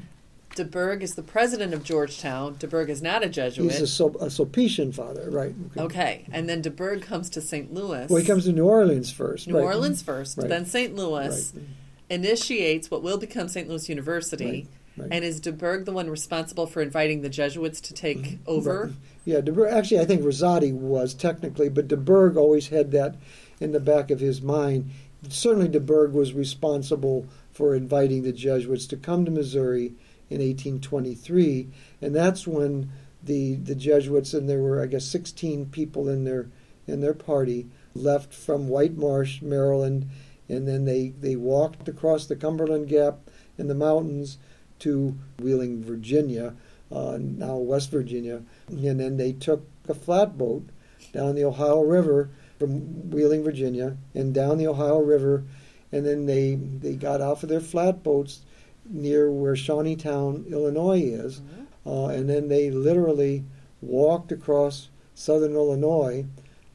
DuBourg 0.55 1.01
is 1.01 1.15
the 1.15 1.23
president 1.23 1.73
of 1.73 1.83
Georgetown. 1.83 2.55
DuBourg 2.55 2.87
is 2.89 3.01
not 3.01 3.23
a 3.23 3.27
Jesuit. 3.29 3.71
He's 3.71 3.81
a, 3.81 3.87
Sul- 3.87 4.15
a 4.21 4.27
Sulpician 4.27 4.93
father, 4.93 5.29
right? 5.31 5.53
okay, 5.77 6.25
and 6.31 6.47
then 6.47 6.61
DuBourg 6.61 7.01
comes 7.01 7.29
to 7.31 7.41
St. 7.41 7.73
Louis. 7.73 8.07
Well, 8.09 8.21
he 8.21 8.27
comes 8.27 8.45
to 8.45 8.51
New 8.53 8.65
Orleans 8.67 9.11
first. 9.11 9.47
New 9.47 9.55
right. 9.57 9.63
Orleans 9.63 10.01
first, 10.03 10.37
Right. 10.37 10.47
then 10.47 10.65
St. 10.65 10.95
Louis, 10.95 11.53
Right. 11.55 11.63
Initiates 12.09 12.91
what 12.91 13.03
will 13.03 13.17
become 13.17 13.47
St. 13.47 13.67
Louis 13.67 13.89
University. 13.89 14.67
Right, 14.97 15.05
right. 15.05 15.09
And 15.11 15.25
is 15.25 15.39
DuBourg 15.41 15.85
the 15.85 15.91
one 15.91 16.09
responsible 16.09 16.67
for 16.67 16.81
inviting 16.81 17.21
the 17.21 17.29
Jesuits 17.29 17.81
to 17.81 17.93
take 17.93 18.19
mm-hmm. 18.19 18.43
over? 18.45 18.85
Right. 18.85 18.95
Yeah, 19.25 19.41
DuBourg, 19.41 19.71
actually, 19.71 19.99
I 19.99 20.05
think 20.05 20.21
Rosati 20.21 20.73
was 20.73 21.13
technically, 21.13 21.69
but 21.69 21.87
DuBourg 21.87 22.35
always 22.35 22.67
had 22.67 22.91
that 22.91 23.15
in 23.59 23.71
the 23.71 23.79
back 23.79 24.11
of 24.11 24.19
his 24.19 24.41
mind. 24.41 24.89
Certainly, 25.29 25.69
DuBourg 25.69 26.11
was 26.11 26.33
responsible 26.33 27.25
for 27.51 27.75
inviting 27.75 28.23
the 28.23 28.33
Jesuits 28.33 28.87
to 28.87 28.97
come 28.97 29.25
to 29.25 29.31
Missouri 29.31 29.93
in 30.29 30.39
1823, 30.39 31.69
and 32.01 32.15
that's 32.15 32.47
when 32.47 32.91
the 33.23 33.55
the 33.55 33.75
Jesuits 33.75 34.33
and 34.33 34.49
there 34.49 34.59
were, 34.59 34.81
I 34.81 34.87
guess, 34.87 35.05
16 35.05 35.67
people 35.67 36.09
in 36.09 36.25
their 36.25 36.47
in 36.87 37.01
their 37.01 37.13
party 37.13 37.67
left 37.95 38.33
from 38.33 38.67
White 38.67 38.97
Marsh, 38.97 39.41
Maryland, 39.41 40.09
and 40.49 40.67
then 40.67 40.85
they 40.85 41.09
they 41.19 41.35
walked 41.35 41.87
across 41.87 42.25
the 42.25 42.35
Cumberland 42.35 42.87
Gap 42.87 43.19
in 43.57 43.67
the 43.67 43.75
mountains 43.75 44.37
to 44.79 45.17
Wheeling, 45.39 45.83
Virginia, 45.83 46.55
uh, 46.91 47.17
now 47.19 47.55
West 47.55 47.91
Virginia, 47.91 48.41
and 48.67 48.99
then 48.99 49.17
they 49.17 49.31
took 49.31 49.65
a 49.87 49.93
flatboat 49.93 50.69
down 51.11 51.35
the 51.35 51.45
Ohio 51.45 51.81
River 51.81 52.29
from 52.59 53.09
Wheeling, 53.09 53.43
Virginia, 53.43 53.97
and 54.13 54.33
down 54.33 54.57
the 54.57 54.67
Ohio 54.67 54.99
River, 54.99 55.43
and 55.91 56.05
then 56.05 56.25
they 56.25 56.55
they 56.55 56.95
got 56.95 57.21
off 57.21 57.43
of 57.43 57.49
their 57.49 57.59
flatboats 57.59 58.41
near 58.89 59.31
where 59.31 59.55
Shawneetown, 59.55 60.49
Illinois 60.51 61.01
is, 61.01 61.41
uh, 61.85 62.07
and 62.07 62.29
then 62.29 62.47
they 62.47 62.69
literally 62.69 63.43
walked 63.81 64.31
across 64.31 64.89
southern 65.15 65.53
Illinois, 65.53 66.25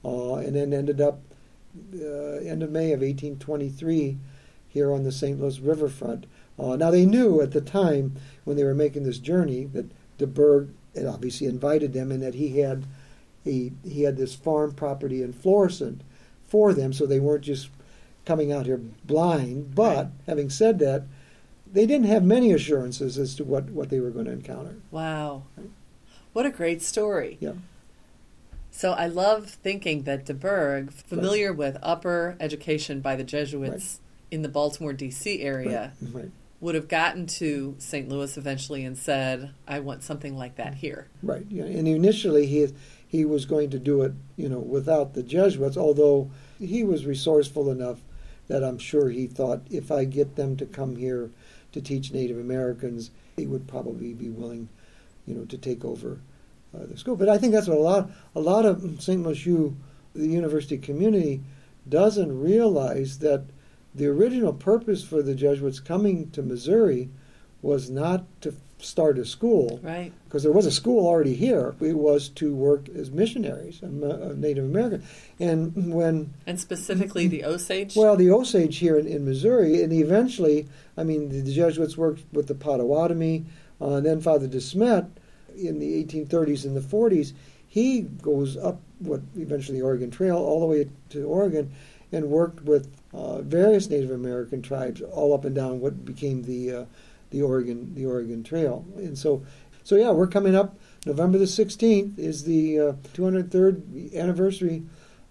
uh, 0.04 0.34
and 0.34 0.54
then 0.56 0.72
ended 0.72 1.00
up 1.00 1.20
uh, 1.94 2.44
end 2.49 2.62
of 2.62 2.70
May 2.70 2.92
of 2.92 3.00
1823 3.00 4.18
here 4.68 4.92
on 4.92 5.04
the 5.04 5.12
St. 5.12 5.40
Louis 5.40 5.58
riverfront. 5.61 6.26
Uh, 6.58 6.76
now 6.76 6.90
they 6.90 7.06
knew 7.06 7.40
at 7.40 7.52
the 7.52 7.61
time 7.61 8.16
when 8.44 8.56
they 8.56 8.64
were 8.64 8.75
making 8.75 9.04
this 9.04 9.18
journey 9.18 9.64
that 9.66 9.90
DuBourg 10.18 10.70
had 10.94 11.06
obviously 11.06 11.47
invited 11.47 11.92
them, 11.92 12.11
and 12.11 12.23
that 12.23 12.35
he 12.35 12.58
had 12.61 12.85
he 13.44 13.73
he 13.85 14.02
had 14.02 14.16
this 14.16 14.35
farm 14.35 14.73
property 14.73 15.23
in 15.23 15.32
Florissant 15.32 16.02
for 16.47 16.73
them, 16.73 16.92
so 16.92 17.06
they 17.06 17.20
weren't 17.20 17.44
just 17.44 17.68
coming 18.25 18.52
out 18.52 18.66
here 18.66 18.80
blind. 19.04 19.75
But 19.75 20.11
having 20.26 20.50
said 20.50 20.78
that, 20.80 21.04
they 21.73 21.87
didn't 21.87 22.06
have 22.06 22.25
many 22.25 22.52
assurances 22.52 23.18
as 23.18 23.35
to 23.37 23.44
what, 23.44 23.70
what 23.70 23.90
they 23.90 24.00
were 24.00 24.11
going 24.11 24.26
to 24.26 24.32
encounter. 24.32 24.76
Wow. 24.90 25.44
What 26.32 26.47
a 26.47 26.50
great 26.50 26.82
story. 26.82 27.38
Yeah. 27.40 27.52
So 28.78 28.92
I 28.92 29.08
love 29.08 29.50
thinking 29.50 30.04
that 30.04 30.25
DuBourg, 30.25 30.92
familiar 30.92 31.52
with 31.52 31.78
upper 31.82 32.37
education 32.38 33.00
by 33.00 33.16
the 33.16 33.25
Jesuits 33.25 33.99
in 34.30 34.42
the 34.42 34.49
Baltimore, 34.49 34.92
D.C. 34.92 35.42
area, 35.42 35.94
Right. 36.00 36.14
right. 36.14 36.30
would 36.61 36.76
have 36.76 36.87
gotten 36.87 37.26
to 37.26 37.75
St. 37.78 38.08
Louis 38.08 38.37
eventually 38.37 38.85
and 38.85 38.97
said, 38.97 39.50
I 39.66 39.80
want 39.80 40.04
something 40.04 40.37
like 40.38 40.54
that 40.58 40.75
here. 40.75 41.08
Right. 41.25 41.44
Yeah. 41.50 41.64
And 41.64 41.88
initially 41.88 42.47
he 42.47 42.68
he 43.08 43.25
was 43.25 43.47
going 43.47 43.70
to 43.70 43.80
do 43.80 44.02
it, 44.02 44.12
you 44.37 44.49
know, 44.49 44.61
without 44.61 45.14
the 45.14 45.25
Jesuits, 45.25 45.76
although 45.76 46.30
he 46.61 46.85
was 46.85 47.04
resourceful 47.04 47.73
enough 47.73 47.99
that 48.47 48.62
I'm 48.62 48.78
sure 48.78 49.11
he 49.11 49.26
thought 49.26 49.62
if 49.73 49.90
I 49.90 50.04
get 50.04 50.37
them 50.37 50.56
to 50.56 50.66
come 50.66 50.94
here 50.94 51.30
to 51.73 51.80
teach 51.80 52.12
Native 52.12 52.38
Americans, 52.38 53.11
he 53.37 53.44
would 53.44 53.66
probably 53.66 54.14
be 54.14 54.28
willing, 54.28 54.68
you 55.26 55.35
know, 55.35 55.47
to 55.47 55.58
take 55.58 55.85
over 55.85 56.20
uh, 56.75 56.87
the 56.87 56.96
school. 56.96 57.16
But 57.16 57.28
I 57.28 57.38
think 57.38 57.52
that's 57.52 57.68
what 57.68 57.78
a 57.78 57.80
lot 57.80 58.10
a 58.34 58.40
lot 58.40 58.64
of 58.66 59.02
St. 59.02 59.22
Louis 59.22 59.72
the 60.14 60.26
university 60.26 60.78
community, 60.78 61.42
doesn't 61.88 62.40
realize 62.40 63.18
that 63.20 63.44
the 63.94 64.06
original 64.06 64.52
purpose 64.52 65.02
for 65.04 65.22
the 65.22 65.34
Jesuits 65.34 65.80
coming 65.80 66.30
to 66.30 66.42
Missouri 66.42 67.08
was 67.62 67.88
not 67.90 68.25
to 68.42 68.54
start 68.80 69.18
a 69.18 69.25
school 69.25 69.80
Right? 69.82 70.12
because 70.26 70.44
there 70.44 70.52
was 70.52 70.66
a 70.66 70.70
school 70.70 71.06
already 71.06 71.34
here. 71.34 71.75
It 71.80 71.96
was 71.98 72.28
to 72.30 72.54
work 72.54 72.88
as 72.90 73.10
missionaries, 73.10 73.82
um, 73.82 74.04
uh, 74.04 74.34
Native 74.37 74.64
American. 74.66 75.02
And 75.40 75.92
when, 75.92 76.32
And 76.46 76.60
specifically 76.60 77.26
the 77.26 77.44
Osage? 77.44 77.96
well, 77.96 78.16
the 78.16 78.30
Osage 78.30 78.76
here 78.78 78.96
in, 78.96 79.08
in 79.08 79.25
Missouri, 79.25 79.82
and 79.82 79.92
eventually, 79.92 80.68
I 80.96 81.02
mean, 81.02 81.28
the, 81.28 81.40
the 81.40 81.52
Jesuits 81.52 81.96
worked 81.96 82.22
with 82.32 82.46
the 82.46 82.54
Potawatomi, 82.54 83.46
uh, 83.80 83.94
and 83.94 84.06
then 84.06 84.20
Father 84.20 84.46
De 84.46 84.60
Smet 84.60 85.06
in 85.66 85.78
the 85.78 86.04
1830s 86.04 86.64
and 86.64 86.76
the 86.76 86.80
40s, 86.80 87.32
he 87.66 88.02
goes 88.02 88.56
up 88.56 88.80
what 88.98 89.20
eventually 89.36 89.78
the 89.78 89.84
Oregon 89.84 90.10
Trail 90.10 90.36
all 90.36 90.60
the 90.60 90.66
way 90.66 90.88
to 91.10 91.24
Oregon 91.24 91.72
and 92.12 92.30
worked 92.30 92.62
with 92.62 92.90
uh, 93.12 93.42
various 93.42 93.88
Native 93.88 94.10
American 94.10 94.62
tribes 94.62 95.02
all 95.02 95.34
up 95.34 95.44
and 95.44 95.54
down 95.54 95.80
what 95.80 96.04
became 96.04 96.42
the 96.42 96.72
uh, 96.72 96.84
the 97.30 97.42
Oregon 97.42 97.94
the 97.94 98.06
Oregon 98.06 98.42
Trail. 98.42 98.84
And 98.96 99.16
so 99.16 99.44
so 99.84 99.96
yeah, 99.96 100.10
we're 100.10 100.26
coming 100.26 100.54
up 100.54 100.76
November 101.06 101.38
the 101.38 101.44
16th 101.44 102.18
is 102.18 102.44
the 102.44 102.78
uh, 102.78 102.92
203rd 103.14 104.14
anniversary 104.14 104.82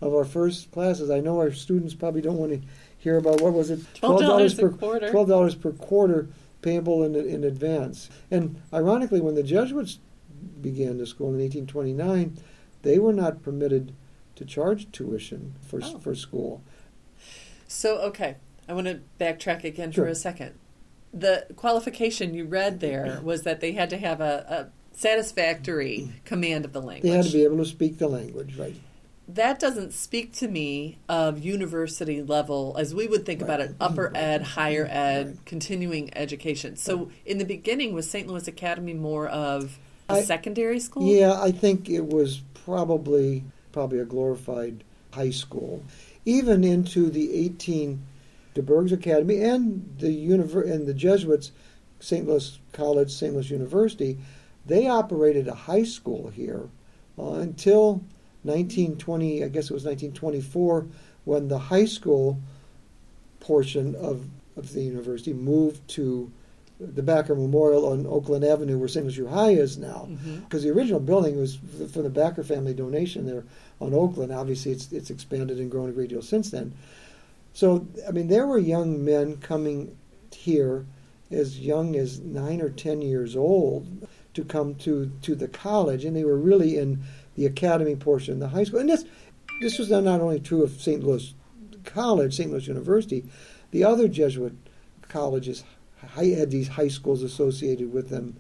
of 0.01 0.13
our 0.13 0.25
first 0.25 0.71
classes. 0.71 1.09
I 1.09 1.19
know 1.19 1.39
our 1.39 1.51
students 1.51 1.93
probably 1.93 2.21
don't 2.21 2.37
want 2.37 2.51
to 2.53 2.61
hear 2.97 3.17
about 3.17 3.41
what 3.41 3.53
was 3.53 3.69
it 3.69 3.79
$12 3.95 4.59
per 4.59 4.69
quarter. 4.69 5.11
Twelve 5.11 5.27
dollars 5.27 5.55
per 5.55 5.71
quarter 5.71 6.27
payable 6.61 7.03
in 7.03 7.15
in 7.15 7.43
advance. 7.43 8.09
And 8.29 8.61
ironically, 8.73 9.21
when 9.21 9.35
the 9.35 9.43
Jesuits 9.43 9.99
began 10.61 10.97
the 10.97 11.05
school 11.05 11.27
in 11.27 11.39
1829, 11.39 12.37
they 12.83 12.99
were 12.99 13.13
not 13.13 13.41
permitted 13.41 13.93
to 14.35 14.45
charge 14.45 14.91
tuition 14.91 15.55
for 15.61 15.79
Oh. 15.83 15.99
for 15.99 16.13
school. 16.15 16.61
So, 17.67 17.97
okay, 18.03 18.35
I 18.69 18.73
want 18.73 18.87
to 18.87 18.99
backtrack 19.19 19.63
again 19.63 19.91
Sure. 19.91 20.05
for 20.05 20.09
a 20.11 20.15
second. 20.15 20.53
The 21.13 21.47
qualification 21.55 22.33
you 22.33 22.45
read 22.45 22.79
there 22.79 23.19
was 23.23 23.43
that 23.43 23.59
they 23.61 23.71
had 23.73 23.89
to 23.89 23.97
have 23.97 24.21
a, 24.21 24.71
a 24.71 24.95
satisfactory 24.97 26.11
command 26.25 26.65
of 26.65 26.73
the 26.73 26.81
language. 26.81 27.03
They 27.11 27.17
had 27.17 27.25
to 27.25 27.31
be 27.33 27.43
able 27.43 27.57
to 27.57 27.65
speak 27.65 27.97
the 27.97 28.07
language, 28.07 28.55
right? 28.57 28.75
that 29.29 29.59
doesn't 29.59 29.91
speak 29.91 30.31
to 30.31 30.47
me 30.47 30.97
of 31.09 31.43
university 31.43 32.21
level 32.23 32.73
as 32.79 32.95
we 32.95 33.07
would 33.07 33.25
think 33.25 33.41
about 33.41 33.59
it 33.59 33.75
upper 33.77 34.09
ed 34.15 34.41
higher 34.41 34.87
ed 34.89 35.27
Right. 35.27 35.45
continuing 35.45 36.09
education 36.17 36.77
so 36.77 37.11
in 37.25 37.37
the 37.37 37.43
beginning 37.43 37.93
was 37.93 38.09
st 38.09 38.25
louis 38.29 38.47
academy 38.47 38.93
more 38.93 39.27
of 39.27 39.79
I- 40.09 40.23
secondary 40.23 40.79
school 40.79 41.03
Yeah, 41.03 41.39
I 41.39 41.51
think 41.51 41.89
it 41.89 42.07
was 42.07 42.41
probably 42.65 43.43
probably 43.71 43.99
a 43.99 44.05
glorified 44.05 44.83
high 45.11 45.29
school. 45.29 45.83
Even 46.25 46.63
into 46.63 47.09
the 47.09 47.51
DuBourg's 48.55 48.91
Academy 48.91 49.39
and 49.41 49.95
the 49.99 50.07
univer- 50.07 50.69
and 50.69 50.87
the 50.87 50.93
Jesuits, 50.93 51.51
St. 51.99 52.27
Louis 52.27 52.59
College, 52.73 53.11
St. 53.11 53.33
Louis 53.33 53.51
University, 53.51 54.17
they 54.65 54.87
operated 54.87 55.47
a 55.47 55.53
high 55.53 55.83
school 55.83 56.29
here 56.29 56.69
uh, 57.19 57.33
until 57.33 58.03
1920. 58.43 59.43
I 59.43 59.47
guess 59.47 59.69
it 59.69 59.73
was 59.73 59.85
1924 59.85 60.87
when 61.25 61.47
the 61.47 61.59
high 61.59 61.85
school 61.85 62.39
portion 63.39 63.95
of 63.95 64.25
of 64.55 64.73
the 64.73 64.81
university 64.81 65.33
moved 65.33 65.87
to 65.87 66.31
the 66.79 67.01
Backer 67.01 67.35
Memorial 67.35 67.87
on 67.87 68.05
Oakland 68.05 68.43
Avenue, 68.43 68.77
where 68.77 68.87
St. 68.87 69.05
Louis 69.05 69.17
U 69.17 69.27
High 69.27 69.51
is 69.51 69.77
now, 69.77 70.07
mm-hmm. 70.09 70.39
because 70.41 70.63
the 70.63 70.69
original 70.69 70.99
building 70.99 71.39
was 71.39 71.57
from 71.91 72.03
the 72.03 72.09
Backer 72.09 72.43
family 72.43 72.73
donation 72.73 73.25
there 73.25 73.43
on 73.81 73.93
Oakland. 73.93 74.31
Obviously, 74.31 74.71
it's 74.71 74.91
it's 74.91 75.09
expanded 75.09 75.57
and 75.59 75.71
grown 75.71 75.89
a 75.89 75.93
great 75.93 76.09
deal 76.09 76.21
since 76.21 76.51
then. 76.51 76.73
So, 77.53 77.87
I 78.07 78.11
mean, 78.11 78.27
there 78.27 78.45
were 78.45 78.59
young 78.59 79.03
men 79.03 79.37
coming 79.37 79.97
here 80.31 80.85
as 81.31 81.59
young 81.59 81.95
as 81.95 82.19
nine 82.19 82.61
or 82.61 82.69
ten 82.69 83.01
years 83.01 83.35
old 83.35 84.07
to 84.35 84.43
come 84.43 84.75
to 84.75 85.11
to 85.23 85.35
the 85.35 85.47
college, 85.47 86.05
and 86.05 86.15
they 86.15 86.23
were 86.23 86.37
really 86.37 86.77
in 86.77 87.01
the 87.35 87.47
academy 87.47 87.95
portion, 87.95 88.39
the 88.39 88.49
high 88.49 88.63
school, 88.63 88.79
and 88.79 88.89
this 88.89 89.05
this 89.61 89.79
was 89.79 89.89
not 89.89 90.21
only 90.21 90.39
true 90.39 90.63
of 90.63 90.79
St. 90.79 91.03
Louis 91.03 91.33
College, 91.83 92.35
St. 92.35 92.51
Louis 92.51 92.67
University, 92.67 93.25
the 93.71 93.83
other 93.83 94.07
Jesuit 94.07 94.55
colleges 95.09 95.63
had 96.05 96.51
these 96.51 96.67
high 96.69 96.87
schools 96.87 97.23
associated 97.23 97.91
with 97.93 98.09
them 98.09 98.35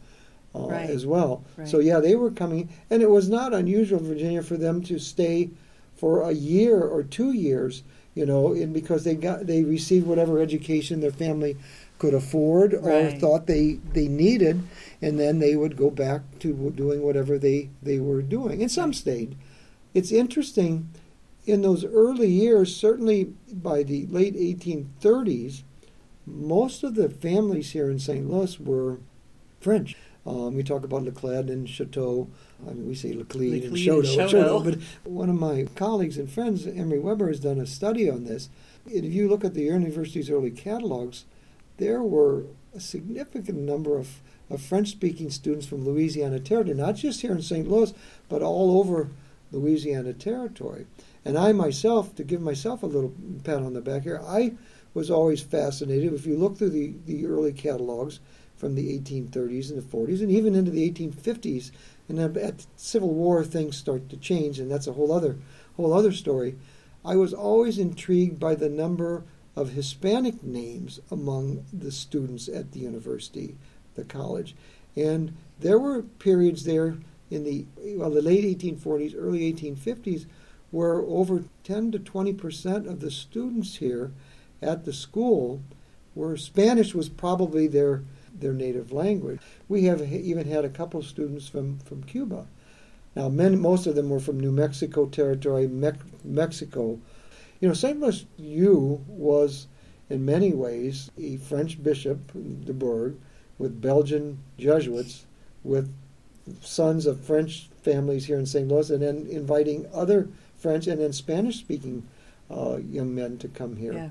uh, 0.55 0.67
Right. 0.67 0.89
as 0.89 1.05
well. 1.05 1.43
Right. 1.57 1.67
So 1.67 1.79
yeah, 1.79 1.99
they 1.99 2.15
were 2.15 2.31
coming, 2.31 2.69
and 2.89 3.01
it 3.01 3.09
was 3.09 3.29
not 3.29 3.53
unusual, 3.53 3.99
Virginia, 3.99 4.41
for 4.41 4.57
them 4.57 4.81
to 4.83 4.97
stay 4.99 5.49
for 5.95 6.21
a 6.21 6.31
year 6.31 6.79
or 6.81 7.03
two 7.03 7.31
years, 7.31 7.83
you 8.15 8.25
know, 8.25 8.53
and 8.53 8.73
because 8.73 9.03
they 9.03 9.15
got 9.15 9.47
they 9.47 9.63
received 9.63 10.07
whatever 10.07 10.39
education 10.39 10.99
their 11.01 11.11
family 11.11 11.57
could 11.99 12.13
afford 12.13 12.73
or 12.75 12.81
Right. 13.05 13.19
thought 13.19 13.47
they 13.47 13.79
they 13.93 14.07
needed, 14.07 14.61
and 15.01 15.19
then 15.19 15.39
they 15.39 15.55
would 15.55 15.75
go 15.77 15.89
back 15.89 16.21
to 16.39 16.53
doing 16.75 17.01
whatever 17.01 17.37
they 17.37 17.69
they 17.83 17.99
were 17.99 18.21
doing, 18.21 18.61
and 18.61 18.71
some 18.71 18.93
stayed. 18.93 19.35
It's 19.93 20.11
interesting 20.11 20.89
in 21.45 21.61
those 21.61 21.83
early 21.85 22.29
years, 22.29 22.75
certainly 22.75 23.33
by 23.51 23.81
the 23.83 24.05
late 24.07 24.35
1830s, 24.35 25.63
most 26.27 26.83
of 26.83 26.95
the 26.95 27.09
families 27.09 27.71
here 27.71 27.89
in 27.89 27.99
St. 27.99 28.29
Louis 28.29 28.59
were 28.59 28.99
French. 29.61 29.95
Um, 30.25 30.55
we 30.55 30.63
talk 30.63 30.83
about 30.83 31.03
Leclerc 31.03 31.47
and 31.49 31.65
Chouteau. 31.65 32.27
I 32.67 32.73
mean, 32.73 32.87
we 32.87 32.95
say 32.95 33.13
Leclerc 33.13 33.63
and 33.63 33.71
Leclerc 33.71 34.05
and 34.05 34.05
Chouteau, 34.15 34.29
Chouteau. 34.29 34.63
But 34.63 35.09
one 35.09 35.29
of 35.29 35.39
my 35.39 35.67
colleagues 35.75 36.17
and 36.17 36.29
friends, 36.29 36.67
Emery 36.67 36.99
Weber, 36.99 37.29
has 37.29 37.39
done 37.39 37.59
a 37.59 37.65
study 37.65 38.09
on 38.09 38.25
this. 38.25 38.49
And 38.85 39.05
if 39.05 39.13
you 39.13 39.29
look 39.29 39.45
at 39.45 39.53
the 39.53 39.63
university's 39.63 40.29
early 40.29 40.51
catalogs, 40.51 41.23
there 41.77 42.01
were 42.01 42.43
a 42.75 42.81
significant 42.81 43.59
number 43.59 43.97
of, 43.97 44.19
of 44.49 44.61
French-speaking 44.61 45.29
students 45.29 45.65
from 45.65 45.85
Louisiana 45.85 46.39
Territory, 46.39 46.75
not 46.75 46.95
just 46.95 47.21
here 47.21 47.31
in 47.31 47.41
St. 47.41 47.69
Louis, 47.69 47.93
but 48.27 48.41
all 48.41 48.79
over 48.79 49.09
Louisiana 49.51 50.13
Territory. 50.13 50.87
And 51.23 51.37
I 51.37 51.53
myself, 51.53 52.15
to 52.15 52.23
give 52.23 52.41
myself 52.41 52.83
a 52.83 52.87
little 52.87 53.13
pat 53.43 53.61
on 53.61 53.73
the 53.73 53.81
back 53.81 54.03
here, 54.03 54.21
I 54.25 54.53
was 54.97 55.11
always 55.11 55.41
fascinated. 55.43 56.11
If 56.11 56.25
you 56.25 56.35
look 56.35 56.57
through 56.57 56.71
the, 56.71 56.91
the 57.05 57.27
early 57.27 57.53
catalogs 57.53 58.19
from 58.55 58.73
the 58.73 58.99
1830s 58.99 59.69
and 59.69 59.77
the 59.77 59.97
40s, 59.97 60.21
and 60.21 60.31
even 60.31 60.55
into 60.55 60.71
the 60.71 60.89
1850s, 60.89 61.69
and 62.09 62.17
then 62.17 62.35
at 62.37 62.65
Civil 62.77 63.13
War 63.13 63.43
things 63.43 63.77
start 63.77 64.09
to 64.09 64.17
change, 64.17 64.57
and 64.57 64.71
that's 64.71 64.87
a 64.87 64.93
whole 64.93 65.11
other 65.11 65.37
whole 65.75 65.93
other 65.93 66.11
story. 66.11 66.55
I 67.05 67.15
was 67.15 67.31
always 67.31 67.77
intrigued 67.77 68.39
by 68.39 68.55
the 68.55 68.69
number 68.69 69.23
of 69.55 69.73
Hispanic 69.73 70.41
names 70.41 70.99
among 71.11 71.63
the 71.71 71.91
students 71.91 72.47
at 72.47 72.71
the 72.71 72.79
university, 72.79 73.55
the 73.93 74.03
college, 74.03 74.55
and 74.95 75.31
there 75.59 75.77
were 75.77 76.01
periods 76.01 76.63
there 76.63 76.97
in 77.29 77.43
the 77.43 77.67
well 77.77 78.09
the 78.09 78.23
late 78.23 78.43
1840s, 78.43 79.13
early 79.15 79.53
1850s, 79.53 80.25
where 80.71 81.01
over 81.01 81.43
10 81.63 81.91
to 81.91 81.99
20 81.99 82.33
percent 82.33 82.87
of 82.87 82.99
the 82.99 83.11
students 83.11 83.75
here 83.75 84.11
at 84.61 84.85
the 84.85 84.93
school 84.93 85.61
where 86.13 86.35
Spanish 86.37 86.95
was 86.95 87.09
probably 87.09 87.67
their 87.67 88.03
their 88.39 88.53
native 88.53 88.91
language. 88.91 89.39
We 89.67 89.83
have 89.85 90.01
even 90.01 90.47
had 90.47 90.65
a 90.65 90.69
couple 90.69 90.99
of 90.99 91.05
students 91.05 91.47
from, 91.47 91.79
from 91.79 92.03
Cuba. 92.03 92.47
Now, 93.15 93.29
men, 93.29 93.59
most 93.59 93.87
of 93.87 93.95
them 93.95 94.09
were 94.09 94.19
from 94.19 94.39
New 94.39 94.51
Mexico 94.51 95.07
territory, 95.07 95.67
Mex- 95.67 96.05
Mexico. 96.23 96.99
You 97.59 97.67
know, 97.67 97.73
St. 97.73 97.99
Louis 97.99 98.25
U 98.37 99.03
was, 99.07 99.65
in 100.09 100.23
many 100.23 100.53
ways, 100.53 101.09
a 101.17 101.37
French 101.37 101.81
bishop, 101.81 102.31
DuBourg, 102.33 103.15
with 103.57 103.81
Belgian 103.81 104.37
Jesuits, 104.59 105.25
with 105.63 105.91
sons 106.61 107.07
of 107.07 107.19
French 107.21 107.69
families 107.81 108.25
here 108.25 108.37
in 108.37 108.45
St. 108.45 108.67
Louis, 108.67 108.91
and 108.91 109.01
then 109.01 109.25
inviting 109.29 109.87
other 109.91 110.29
French 110.55 110.85
and 110.85 111.01
then 111.01 111.11
Spanish-speaking 111.11 112.07
uh, 112.51 112.77
young 112.77 113.15
men 113.15 113.39
to 113.39 113.47
come 113.47 113.77
here. 113.77 113.93
Yeah. 113.93 114.09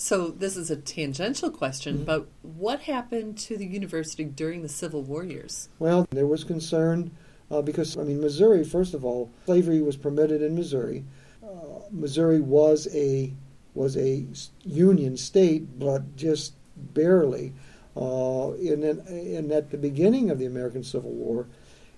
So 0.00 0.28
this 0.28 0.56
is 0.56 0.70
a 0.70 0.76
tangential 0.76 1.50
question, 1.50 1.98
Mhm. 1.98 2.04
but 2.04 2.28
what 2.42 2.82
happened 2.82 3.36
to 3.38 3.56
the 3.56 3.66
university 3.66 4.22
during 4.24 4.62
the 4.62 4.68
Civil 4.68 5.02
War 5.02 5.24
years? 5.24 5.68
Well, 5.80 6.06
there 6.10 6.26
was 6.26 6.44
concern 6.44 7.10
uh, 7.50 7.62
because, 7.62 7.96
I 7.96 8.04
mean, 8.04 8.20
Missouri, 8.20 8.62
first 8.62 8.94
of 8.94 9.04
all, 9.04 9.30
slavery 9.46 9.80
was 9.80 9.96
permitted 9.96 10.40
in 10.40 10.54
Missouri. 10.54 11.02
Uh, 11.42 11.80
Missouri 11.90 12.40
was 12.40 12.86
a 12.94 13.32
was 13.74 13.96
a 13.96 14.24
union 14.64 15.16
state, 15.16 15.78
but 15.78 16.14
just 16.16 16.52
barely. 16.94 17.52
Uh, 17.96 18.52
and, 18.52 18.82
then, 18.82 19.00
and 19.08 19.50
at 19.50 19.70
the 19.70 19.78
beginning 19.78 20.30
of 20.30 20.38
the 20.38 20.46
American 20.46 20.84
Civil 20.84 21.10
War, 21.12 21.46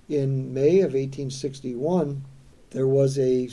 in 0.09 0.55
May 0.55 0.81
of 0.81 0.95
1861, 0.95 2.23
there 2.71 2.87
was 2.87 3.19
a 3.19 3.49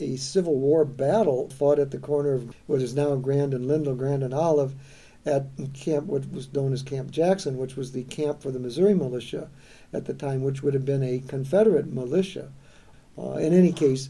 a 0.00 0.16
Civil 0.16 0.56
War 0.56 0.84
battle 0.84 1.48
fought 1.50 1.78
at 1.78 1.90
the 1.90 1.98
corner 1.98 2.34
of 2.34 2.54
what 2.66 2.82
is 2.82 2.94
now 2.94 3.14
Grand 3.16 3.54
and 3.54 3.66
Lindell, 3.66 3.94
Grand 3.94 4.22
and 4.22 4.34
Olive, 4.34 4.74
at 5.26 5.46
Camp, 5.74 6.06
what 6.06 6.30
was 6.32 6.52
known 6.52 6.72
as 6.72 6.82
Camp 6.82 7.10
Jackson, 7.10 7.58
which 7.58 7.76
was 7.76 7.92
the 7.92 8.04
camp 8.04 8.40
for 8.42 8.50
the 8.50 8.58
Missouri 8.58 8.94
militia 8.94 9.50
at 9.92 10.04
the 10.04 10.14
time, 10.14 10.42
which 10.42 10.62
would 10.62 10.74
have 10.74 10.84
been 10.84 11.02
a 11.02 11.22
Confederate 11.26 11.92
militia. 11.92 12.50
Uh, 13.18 13.32
in 13.32 13.52
any 13.52 13.72
case, 13.72 14.08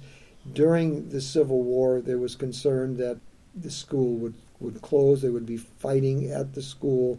during 0.53 1.09
the 1.09 1.21
Civil 1.21 1.63
War, 1.63 2.01
there 2.01 2.19
was 2.19 2.37
concern 2.37 2.97
that 2.99 3.19
the 3.55 3.71
school 3.71 4.15
would, 4.17 4.35
would 4.61 4.81
close. 4.83 5.23
They 5.23 5.31
would 5.31 5.47
be 5.47 5.57
fighting 5.57 6.31
at 6.31 6.55
the 6.55 6.63
school. 6.63 7.19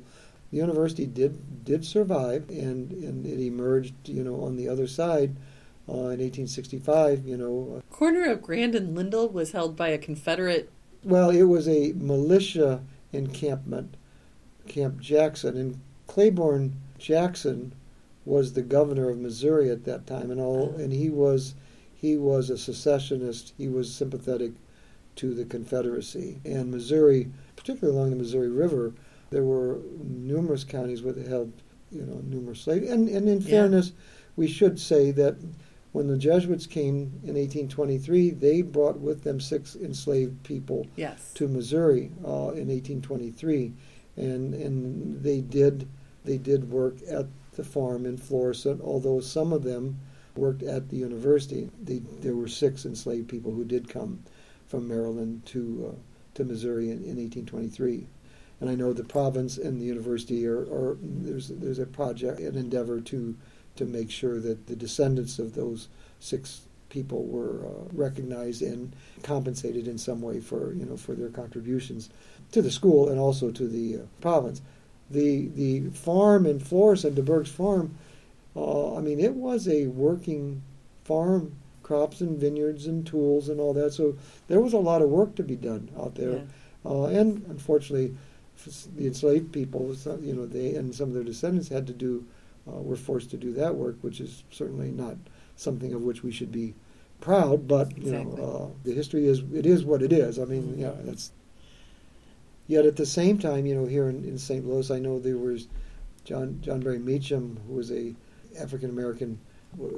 The 0.51 0.57
university 0.57 1.05
did 1.05 1.63
did 1.63 1.85
survive, 1.85 2.49
and, 2.49 2.91
and 2.91 3.25
it 3.25 3.39
emerged, 3.39 3.93
you 4.07 4.23
know, 4.23 4.43
on 4.43 4.55
the 4.55 4.67
other 4.67 4.87
side 4.87 5.35
uh, 5.89 6.09
in 6.13 6.19
1865. 6.19 7.25
You 7.25 7.37
know, 7.37 7.81
Corner 7.89 8.29
of 8.29 8.41
Grand 8.41 8.75
and 8.75 8.95
Lindell 8.95 9.29
was 9.29 9.51
held 9.51 9.75
by 9.75 9.89
a 9.89 9.97
Confederate. 9.97 10.69
Well, 11.03 11.29
it 11.29 11.43
was 11.43 11.67
a 11.67 11.93
militia 11.93 12.81
encampment, 13.13 13.95
Camp 14.67 14.99
Jackson, 14.99 15.57
and 15.57 15.79
Claiborne 16.07 16.73
Jackson 16.97 17.73
was 18.25 18.53
the 18.53 18.61
governor 18.61 19.09
of 19.09 19.17
Missouri 19.17 19.69
at 19.69 19.85
that 19.85 20.05
time, 20.05 20.29
and 20.29 20.39
all, 20.39 20.75
and 20.75 20.91
he 20.93 21.09
was 21.09 21.55
he 21.93 22.15
was 22.17 22.49
a 22.49 22.57
secessionist. 22.57 23.53
He 23.57 23.67
was 23.67 23.93
sympathetic 23.93 24.51
to 25.15 25.33
the 25.33 25.45
Confederacy, 25.45 26.39
and 26.45 26.71
Missouri, 26.71 27.29
particularly 27.55 27.97
along 27.97 28.09
the 28.11 28.15
Missouri 28.15 28.49
River, 28.49 28.93
there 29.31 29.43
were 29.43 29.79
numerous 30.01 30.63
counties 30.63 31.01
where 31.01 31.13
they 31.13 31.27
held, 31.29 31.51
you 31.91 32.01
know, 32.03 32.21
numerous 32.23 32.61
slaves. 32.61 32.89
And, 32.89 33.09
and 33.09 33.27
in 33.27 33.41
Yeah. 33.41 33.49
fairness, 33.49 33.91
we 34.37 34.47
should 34.47 34.79
say 34.79 35.11
that 35.11 35.35
when 35.91 36.07
the 36.07 36.17
Jesuits 36.17 36.67
came 36.67 37.19
in 37.23 37.35
1823, 37.35 38.31
they 38.31 38.61
brought 38.61 38.99
with 38.99 39.23
them 39.23 39.39
six 39.39 39.75
enslaved 39.75 40.43
people 40.43 40.85
Yes. 40.95 41.31
to 41.33 41.47
Missouri 41.47 42.11
uh, 42.23 42.53
in 42.53 42.67
1823, 42.69 43.73
and 44.17 44.53
and 44.53 45.23
they 45.23 45.41
did 45.41 45.87
they 46.25 46.37
did 46.37 46.69
work 46.69 46.95
at 47.09 47.25
the 47.53 47.63
farm 47.63 48.05
in 48.05 48.17
Florissant. 48.17 48.81
Although 48.81 49.19
some 49.19 49.51
of 49.53 49.63
them 49.63 49.99
worked 50.35 50.63
at 50.63 50.89
the 50.89 50.97
university, 50.97 51.69
they, 51.83 51.99
there 52.21 52.35
were 52.35 52.47
six 52.47 52.85
enslaved 52.85 53.27
people 53.27 53.51
who 53.51 53.65
did 53.65 53.89
come 53.89 54.23
from 54.67 54.87
Maryland 54.87 55.41
to 55.47 55.91
uh, 55.93 55.99
to 56.35 56.43
Missouri 56.45 56.85
in, 56.91 56.97
in 57.03 57.17
1823. 57.17 58.07
And 58.61 58.69
I 58.69 58.75
know 58.75 58.91
the 58.93 59.03
province 59.05 59.57
and 59.57 59.79
the 59.79 59.85
university 59.85 60.45
are, 60.45 60.61
are 60.61 60.97
there's 61.01 61.47
there's 61.47 61.79
a 61.79 61.85
project, 61.85 62.39
an 62.41 62.55
endeavor 62.57 62.99
to 63.01 63.35
to 63.79 63.85
make 63.85 64.11
sure 64.11 64.39
that 64.39 64.67
the 64.67 64.75
descendants 64.75 65.39
of 65.39 65.55
those 65.55 65.87
six 66.19 66.61
people 66.89 67.25
were 67.25 67.65
uh, 67.65 67.87
recognized 67.93 68.61
and 68.61 68.93
compensated 69.23 69.87
in 69.87 69.97
some 69.97 70.21
way 70.21 70.39
for 70.39 70.73
you 70.73 70.85
know 70.85 70.97
for 70.97 71.13
their 71.13 71.29
contributions 71.29 72.09
to 72.51 72.61
the 72.61 72.71
school 72.71 73.09
and 73.09 73.19
also 73.19 73.51
to 73.51 73.67
the 73.67 73.97
uh, 73.97 74.05
province. 74.21 74.61
The 75.09 75.47
the 75.47 75.89
farm 75.89 76.45
in 76.45 76.59
Florissant, 76.59 77.15
DuBourg's 77.15 77.51
farm, 77.51 77.95
uh, 78.55 78.95
I 78.95 79.01
mean 79.01 79.19
it 79.19 79.33
was 79.33 79.67
a 79.67 79.87
working 79.87 80.61
farm, 81.03 81.53
crops 81.83 82.21
and 82.21 82.37
vineyards 82.37 82.85
and 82.85 83.05
tools 83.05 83.49
and 83.49 83.59
all 83.59 83.73
that. 83.73 83.93
So 83.93 84.15
there 84.47 84.61
was 84.61 84.73
a 84.73 84.77
lot 84.77 85.01
of 85.01 85.09
work 85.09 85.35
to 85.35 85.43
be 85.43 85.55
done 85.55 85.89
out 85.97 86.15
there. 86.15 86.33
Yeah. 86.33 86.41
Uh, 86.85 87.05
and 87.05 87.43
unfortunately, 87.49 88.15
the 88.95 89.07
enslaved 89.07 89.51
people, 89.51 89.95
you 90.21 90.33
know, 90.33 90.45
they 90.45 90.75
and 90.75 90.93
some 90.93 91.09
of 91.09 91.15
their 91.15 91.23
descendants 91.23 91.69
had 91.69 91.87
to 91.87 91.93
do, 91.93 92.25
were 92.71 92.95
forced 92.95 93.29
to 93.31 93.37
do 93.37 93.53
that 93.53 93.75
work, 93.75 93.97
which 94.01 94.19
is 94.19 94.43
certainly 94.51 94.91
not 94.91 95.17
something 95.55 95.93
of 95.93 96.01
which 96.01 96.23
we 96.23 96.31
should 96.31 96.51
be 96.51 96.73
proud. 97.21 97.67
But 97.67 97.97
you 97.97 98.13
exactly. 98.13 98.41
know, 98.41 98.71
uh, 98.71 98.79
the 98.83 98.93
history 98.93 99.27
is 99.27 99.43
it 99.53 99.65
is 99.65 99.83
what 99.83 100.01
it 100.01 100.13
is. 100.13 100.39
I 100.39 100.45
mean, 100.45 100.63
mm-hmm. 100.63 100.81
yeah, 100.81 100.93
that's. 101.03 101.31
Yet 102.67 102.85
at 102.85 102.97
the 102.97 103.05
same 103.05 103.39
time, 103.39 103.65
you 103.65 103.73
know, 103.73 103.87
here 103.87 104.09
in, 104.09 104.23
in 104.23 104.37
St. 104.37 104.63
Louis, 104.67 104.91
I 104.91 104.99
know 104.99 105.17
there 105.17 105.37
was 105.37 105.67
John 106.23 106.59
John 106.61 106.81
Berry 106.81 106.99
Meachum, 106.99 107.57
who 107.65 107.73
was 107.73 107.91
a 107.91 108.15
African 108.59 108.89
American. 108.89 109.39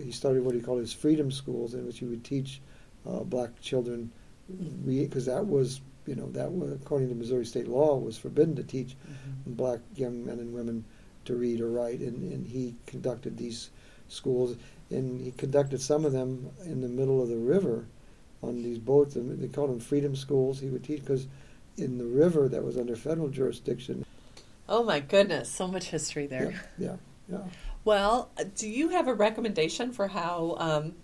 He 0.02 0.12
started 0.12 0.44
what 0.44 0.56
he 0.56 0.62
called 0.62 0.80
his 0.80 0.94
freedom 0.94 1.32
schools, 1.32 1.74
in 1.74 1.86
which 1.86 2.00
he 2.00 2.06
would 2.06 2.24
teach 2.24 2.62
uh, 3.08 3.20
black 3.24 3.60
children, 3.62 4.12
because 4.86 5.26
that 5.26 5.46
was 5.46 5.82
you 6.06 6.16
know 6.16 6.30
that 6.32 6.52
was, 6.52 6.72
according 6.74 7.10
to 7.10 7.16
Missouri 7.16 7.46
state 7.46 7.68
law 7.68 7.98
was 7.98 8.18
forbidden 8.18 8.56
to 8.56 8.64
teach 8.64 8.96
mm-hmm. 8.96 9.54
black 9.54 9.80
young 9.96 10.26
men 10.26 10.40
and 10.40 10.54
women 10.54 10.86
to 11.26 11.36
read 11.36 11.62
or 11.62 11.70
write, 11.70 12.00
and, 12.00 12.32
and 12.32 12.48
he 12.48 12.76
conducted 12.86 13.38
these 13.38 13.70
schools, 14.08 14.58
and 14.90 15.22
he 15.22 15.32
conducted 15.32 15.82
some 15.82 16.06
of 16.06 16.12
them 16.12 16.50
in 16.66 16.82
the 16.82 16.88
middle 16.88 17.22
of 17.22 17.30
the 17.30 17.38
river 17.38 17.86
on 18.44 18.62
these 18.62 18.80
boats. 18.80 19.16
And 19.16 19.42
they 19.42 19.48
called 19.48 19.70
them 19.70 19.80
freedom 19.80 20.16
schools. 20.16 20.60
He 20.60 20.70
would 20.70 20.84
teach 20.84 21.02
because 21.02 21.28
in 21.78 21.98
the 21.98 22.06
river 22.06 22.50
that 22.50 22.64
was 22.64 22.78
under 22.78 22.96
federal 22.96 23.30
jurisdiction. 23.30 24.06
Oh 24.68 24.84
my 24.84 25.00
goodness, 25.00 25.50
so 25.50 25.68
much 25.68 25.86
history 25.86 26.28
there. 26.28 26.52
Yeah, 26.78 26.98
yeah. 27.30 27.38
yeah. 27.38 27.44
Well, 27.84 28.32
do 28.56 28.70
you 28.70 28.90
have 28.90 29.08
a 29.08 29.14
recommendation 29.14 29.92
for 29.92 30.08
how 30.08 30.56
um, 30.60 30.96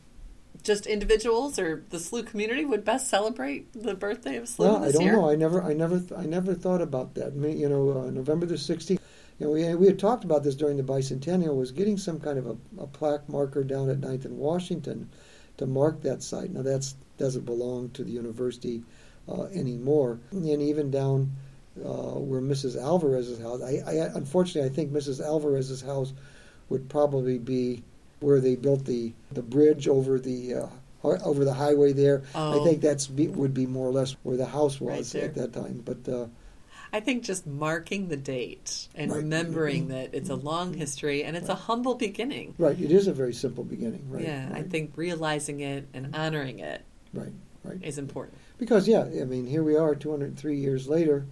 just 0.63 0.85
individuals 0.85 1.57
or 1.57 1.83
the 1.89 1.97
SLU 1.97 2.25
community 2.25 2.65
would 2.65 2.85
best 2.85 3.09
celebrate 3.09 3.71
the 3.73 3.95
birthday 3.95 4.37
of 4.37 4.45
SLU 4.45 4.59
well, 4.59 4.83
I 4.83 4.91
don't 4.91 5.03
year? 5.03 5.13
know. 5.13 5.29
I 5.29 5.35
never, 5.35 5.63
I 5.63 5.73
never, 5.73 6.01
I 6.15 6.25
never 6.25 6.53
thought 6.53 6.81
about 6.81 7.15
that. 7.15 7.33
You 7.35 7.69
know, 7.69 8.01
uh, 8.01 8.11
November 8.11 8.45
the 8.45 8.55
16th. 8.55 8.99
You 9.39 9.45
know, 9.45 9.51
we, 9.51 9.75
we 9.75 9.87
had 9.87 9.99
talked 9.99 10.23
about 10.23 10.43
this 10.43 10.55
during 10.55 10.77
the 10.77 10.83
bicentennial. 10.83 11.55
Was 11.55 11.71
getting 11.71 11.97
some 11.97 12.19
kind 12.19 12.37
of 12.37 12.47
a, 12.47 12.57
a 12.79 12.87
plaque 12.87 13.29
marker 13.29 13.63
down 13.63 13.89
at 13.89 14.01
9th 14.01 14.25
and 14.25 14.37
Washington 14.37 15.09
to 15.57 15.65
mark 15.65 16.01
that 16.01 16.23
site. 16.23 16.51
Now 16.51 16.63
that 16.63 16.93
doesn't 17.17 17.45
belong 17.45 17.89
to 17.91 18.03
the 18.03 18.11
university 18.11 18.83
uh, 19.29 19.43
anymore, 19.45 20.19
and 20.31 20.45
even 20.45 20.89
down 20.89 21.31
uh, 21.83 22.19
where 22.19 22.41
Mrs. 22.41 22.81
Alvarez's 22.81 23.39
house. 23.39 23.61
I, 23.61 23.81
I, 23.85 23.93
unfortunately, 24.15 24.69
I 24.69 24.73
think 24.73 24.91
Mrs. 24.91 25.23
Alvarez's 25.23 25.81
house 25.81 26.13
would 26.69 26.89
probably 26.89 27.37
be 27.37 27.83
where 28.19 28.39
they 28.39 28.55
built 28.55 28.85
the, 28.85 29.13
the 29.31 29.43
bridge 29.43 29.87
over 29.87 30.19
the 30.19 30.55
uh, 30.55 30.67
over 31.03 31.45
the 31.45 31.53
highway 31.53 31.93
there. 31.93 32.23
Oh. 32.35 32.59
I 32.59 32.63
think 32.65 32.81
that's 32.81 33.07
be, 33.07 33.27
would 33.27 33.53
be 33.53 33.65
more 33.65 33.87
or 33.87 33.91
less 33.91 34.15
where 34.23 34.35
the 34.35 34.45
house 34.45 34.81
was 34.81 35.15
right 35.15 35.23
at 35.23 35.35
that 35.35 35.53
time. 35.53 35.83
But 35.85 36.11
uh, 36.11 36.25
I 36.97 36.99
think 36.99 37.23
just 37.23 37.45
marking 37.45 38.07
the 38.07 38.17
date 38.17 38.87
and 38.95 39.11
right. 39.11 39.17
remembering 39.17 39.83
mm-hmm. 39.83 39.91
that 39.91 40.15
it's 40.15 40.31
a 40.31 40.35
long 40.35 40.73
history 40.73 41.23
and 41.23 41.37
it's 41.37 41.47
right. 41.47 41.55
a 41.55 41.61
humble 41.61 41.93
beginning. 41.93 42.55
Right. 42.57 42.79
It 42.79 42.91
is 42.91 43.05
a 43.05 43.13
very 43.13 43.35
simple 43.35 43.63
beginning. 43.63 44.09
Right. 44.09 44.23
Yeah. 44.23 44.49
I 44.51 44.63
think 44.63 44.93
realizing 44.95 45.59
it 45.59 45.87
and 45.93 46.15
honoring 46.15 46.57
it. 46.57 46.83
Right. 47.13 47.31
Right. 47.63 47.77
Is 47.83 47.99
important. 47.99 48.39
Because 48.57 48.87
yeah, 48.87 49.01
I 49.03 49.25
mean, 49.25 49.45
here 49.45 49.61
we 49.61 49.75
are, 49.75 49.93
203 49.93 50.57
years 50.57 50.87
later. 50.87 51.27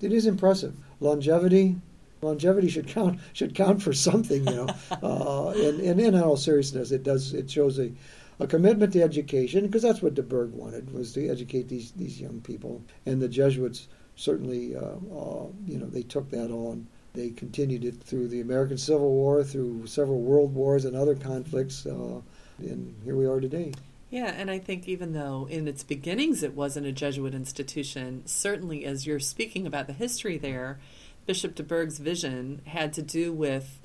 It 0.00 0.12
is 0.12 0.24
impressive. 0.24 0.76
Longevity, 1.00 1.74
longevity 2.22 2.68
should 2.68 2.86
count 2.86 3.18
should 3.32 3.56
count 3.56 3.82
for 3.82 3.92
something, 3.92 4.46
you 4.46 4.54
know. 4.54 4.68
uh, 5.02 5.48
and, 5.48 5.80
and 5.80 6.00
in 6.00 6.14
all 6.14 6.36
seriousness, 6.36 6.92
it 6.92 7.02
does 7.02 7.34
it 7.34 7.50
shows 7.50 7.80
a, 7.80 7.90
a 8.38 8.46
commitment 8.46 8.92
to 8.92 9.02
education 9.02 9.66
because 9.66 9.82
that's 9.82 10.00
what 10.00 10.14
DuBourg 10.14 10.50
wanted 10.50 10.94
was 10.94 11.12
to 11.14 11.28
educate 11.28 11.68
these 11.68 11.90
these 11.92 12.20
young 12.20 12.40
people, 12.40 12.84
and 13.04 13.20
the 13.20 13.28
Jesuits 13.28 13.88
certainly, 14.18 14.76
uh, 14.76 14.80
uh, 14.80 15.46
you 15.66 15.78
know, 15.78 15.86
they 15.86 16.02
took 16.02 16.30
that 16.30 16.50
on. 16.50 16.86
They 17.14 17.30
continued 17.30 17.84
it 17.84 18.02
through 18.02 18.28
the 18.28 18.40
American 18.40 18.76
Civil 18.76 19.10
War, 19.10 19.42
through 19.42 19.86
several 19.86 20.20
world 20.20 20.54
wars 20.54 20.84
and 20.84 20.94
other 20.94 21.14
conflicts, 21.14 21.86
uh, 21.86 22.20
and 22.58 22.94
here 23.04 23.16
we 23.16 23.26
are 23.26 23.40
today. 23.40 23.72
Yeah, 24.10 24.32
and 24.36 24.50
I 24.50 24.58
think 24.58 24.88
even 24.88 25.12
though 25.12 25.46
in 25.50 25.68
its 25.68 25.82
beginnings 25.82 26.42
it 26.42 26.54
wasn't 26.54 26.86
a 26.86 26.92
Jesuit 26.92 27.34
institution, 27.34 28.22
certainly 28.26 28.84
as 28.84 29.06
you're 29.06 29.20
speaking 29.20 29.66
about 29.66 29.86
the 29.86 29.92
history 29.92 30.36
there, 30.36 30.78
Bishop 31.26 31.54
de 31.54 31.62
DuBourg's 31.62 31.98
vision 31.98 32.62
had 32.66 32.92
to 32.94 33.02
do 33.02 33.32
with 33.32 33.78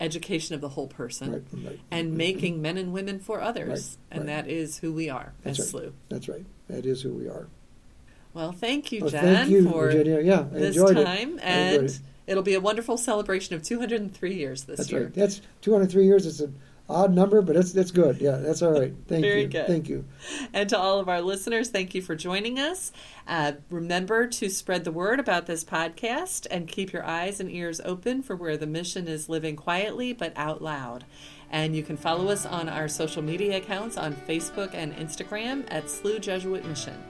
education 0.00 0.54
of 0.54 0.60
the 0.60 0.70
whole 0.70 0.86
person 0.88 1.32
right, 1.32 1.42
right, 1.64 1.80
and 1.90 2.14
making 2.14 2.60
men 2.60 2.76
and 2.76 2.92
women 2.92 3.18
for 3.18 3.40
others. 3.40 3.98
and 4.10 4.28
that 4.28 4.48
is 4.48 4.78
who 4.78 4.92
we 4.92 5.08
are 5.08 5.32
That's 5.42 5.58
as 5.58 5.72
SLU. 5.72 5.92
That's 6.08 6.28
right. 6.28 6.44
That 6.68 6.86
is 6.86 7.02
who 7.02 7.12
we 7.12 7.28
are. 7.28 7.48
Well, 8.34 8.50
thank 8.52 8.90
you, 8.90 9.02
well, 9.02 9.10
John, 9.10 9.20
thank 9.22 9.50
you, 9.50 9.70
for 9.70 9.90
Virginia. 9.90 10.20
Yeah, 10.20 10.40
I 10.40 10.58
this 10.58 10.76
time. 10.76 11.38
It. 11.38 11.44
And 11.44 12.00
it. 12.26 12.34
will 12.34 12.42
be 12.42 12.54
a 12.54 12.60
wonderful 12.60 12.98
celebration 12.98 13.54
of 13.54 13.62
203 13.62 14.34
years 14.34 14.64
this 14.64 14.78
That's 14.78 14.90
year. 14.90 15.04
right. 15.04 15.14
That's 15.14 15.40
203 15.62 16.04
years. 16.04 16.26
It's 16.26 16.40
an 16.40 16.58
odd 16.88 17.14
number, 17.14 17.42
but 17.42 17.54
that's 17.54 17.72
that's 17.72 17.92
good. 17.92 18.20
Yeah, 18.20 18.36
that's 18.36 18.60
all 18.60 18.72
right. 18.72 18.92
Thank 19.06 19.22
Very 19.22 19.42
you. 19.42 19.48
Good. 19.48 19.66
Thank 19.68 19.88
you. 19.88 20.04
And 20.52 20.68
to 20.68 20.78
all 20.78 20.98
of 20.98 21.08
our 21.08 21.20
listeners, 21.20 21.70
thank 21.70 21.94
you 21.94 22.02
for 22.02 22.16
joining 22.16 22.58
us. 22.58 22.92
Uh, 23.26 23.52
remember 23.70 24.26
to 24.26 24.48
spread 24.48 24.84
the 24.84 24.92
word 24.92 25.20
about 25.20 25.46
this 25.46 25.64
podcast 25.64 26.46
and 26.50 26.66
keep 26.68 26.92
your 26.92 27.04
eyes 27.04 27.40
and 27.40 27.50
ears 27.50 27.80
open 27.84 28.22
for 28.22 28.34
where 28.34 28.56
the 28.56 28.66
mission 28.66 29.06
is 29.06 29.28
living 29.28 29.56
quietly 29.56 30.12
but 30.12 30.32
out 30.36 30.60
loud. 30.60 31.04
And 31.50 31.76
you 31.76 31.84
can 31.84 31.96
follow 31.96 32.28
us 32.30 32.44
on 32.44 32.68
our 32.68 32.88
social 32.88 33.22
media 33.22 33.58
accounts 33.58 33.96
on 33.96 34.12
Facebook 34.14 34.74
and 34.74 34.92
Instagram 34.96 35.64
at 35.70 35.84
SLU 35.84 36.20
Jesuit 36.20 36.64
Mission. 36.66 37.00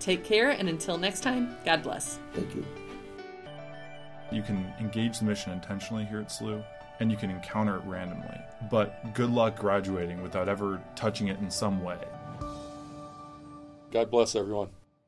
Take 0.00 0.24
care, 0.24 0.50
and 0.50 0.68
until 0.68 0.96
next 0.98 1.20
time, 1.20 1.56
God 1.64 1.82
bless. 1.82 2.18
Thank 2.32 2.54
you. 2.54 2.64
You 4.30 4.42
can 4.42 4.72
engage 4.78 5.18
the 5.18 5.24
mission 5.24 5.52
intentionally 5.52 6.04
here 6.04 6.20
at 6.20 6.28
SLU, 6.28 6.62
and 7.00 7.10
you 7.10 7.16
can 7.16 7.30
encounter 7.30 7.76
it 7.76 7.82
randomly. 7.84 8.38
But 8.70 9.14
good 9.14 9.30
luck 9.30 9.58
graduating 9.58 10.22
without 10.22 10.48
ever 10.48 10.80
touching 10.94 11.28
it 11.28 11.38
in 11.38 11.50
some 11.50 11.82
way. 11.82 11.98
God 13.90 14.10
bless 14.10 14.36
everyone. 14.36 14.68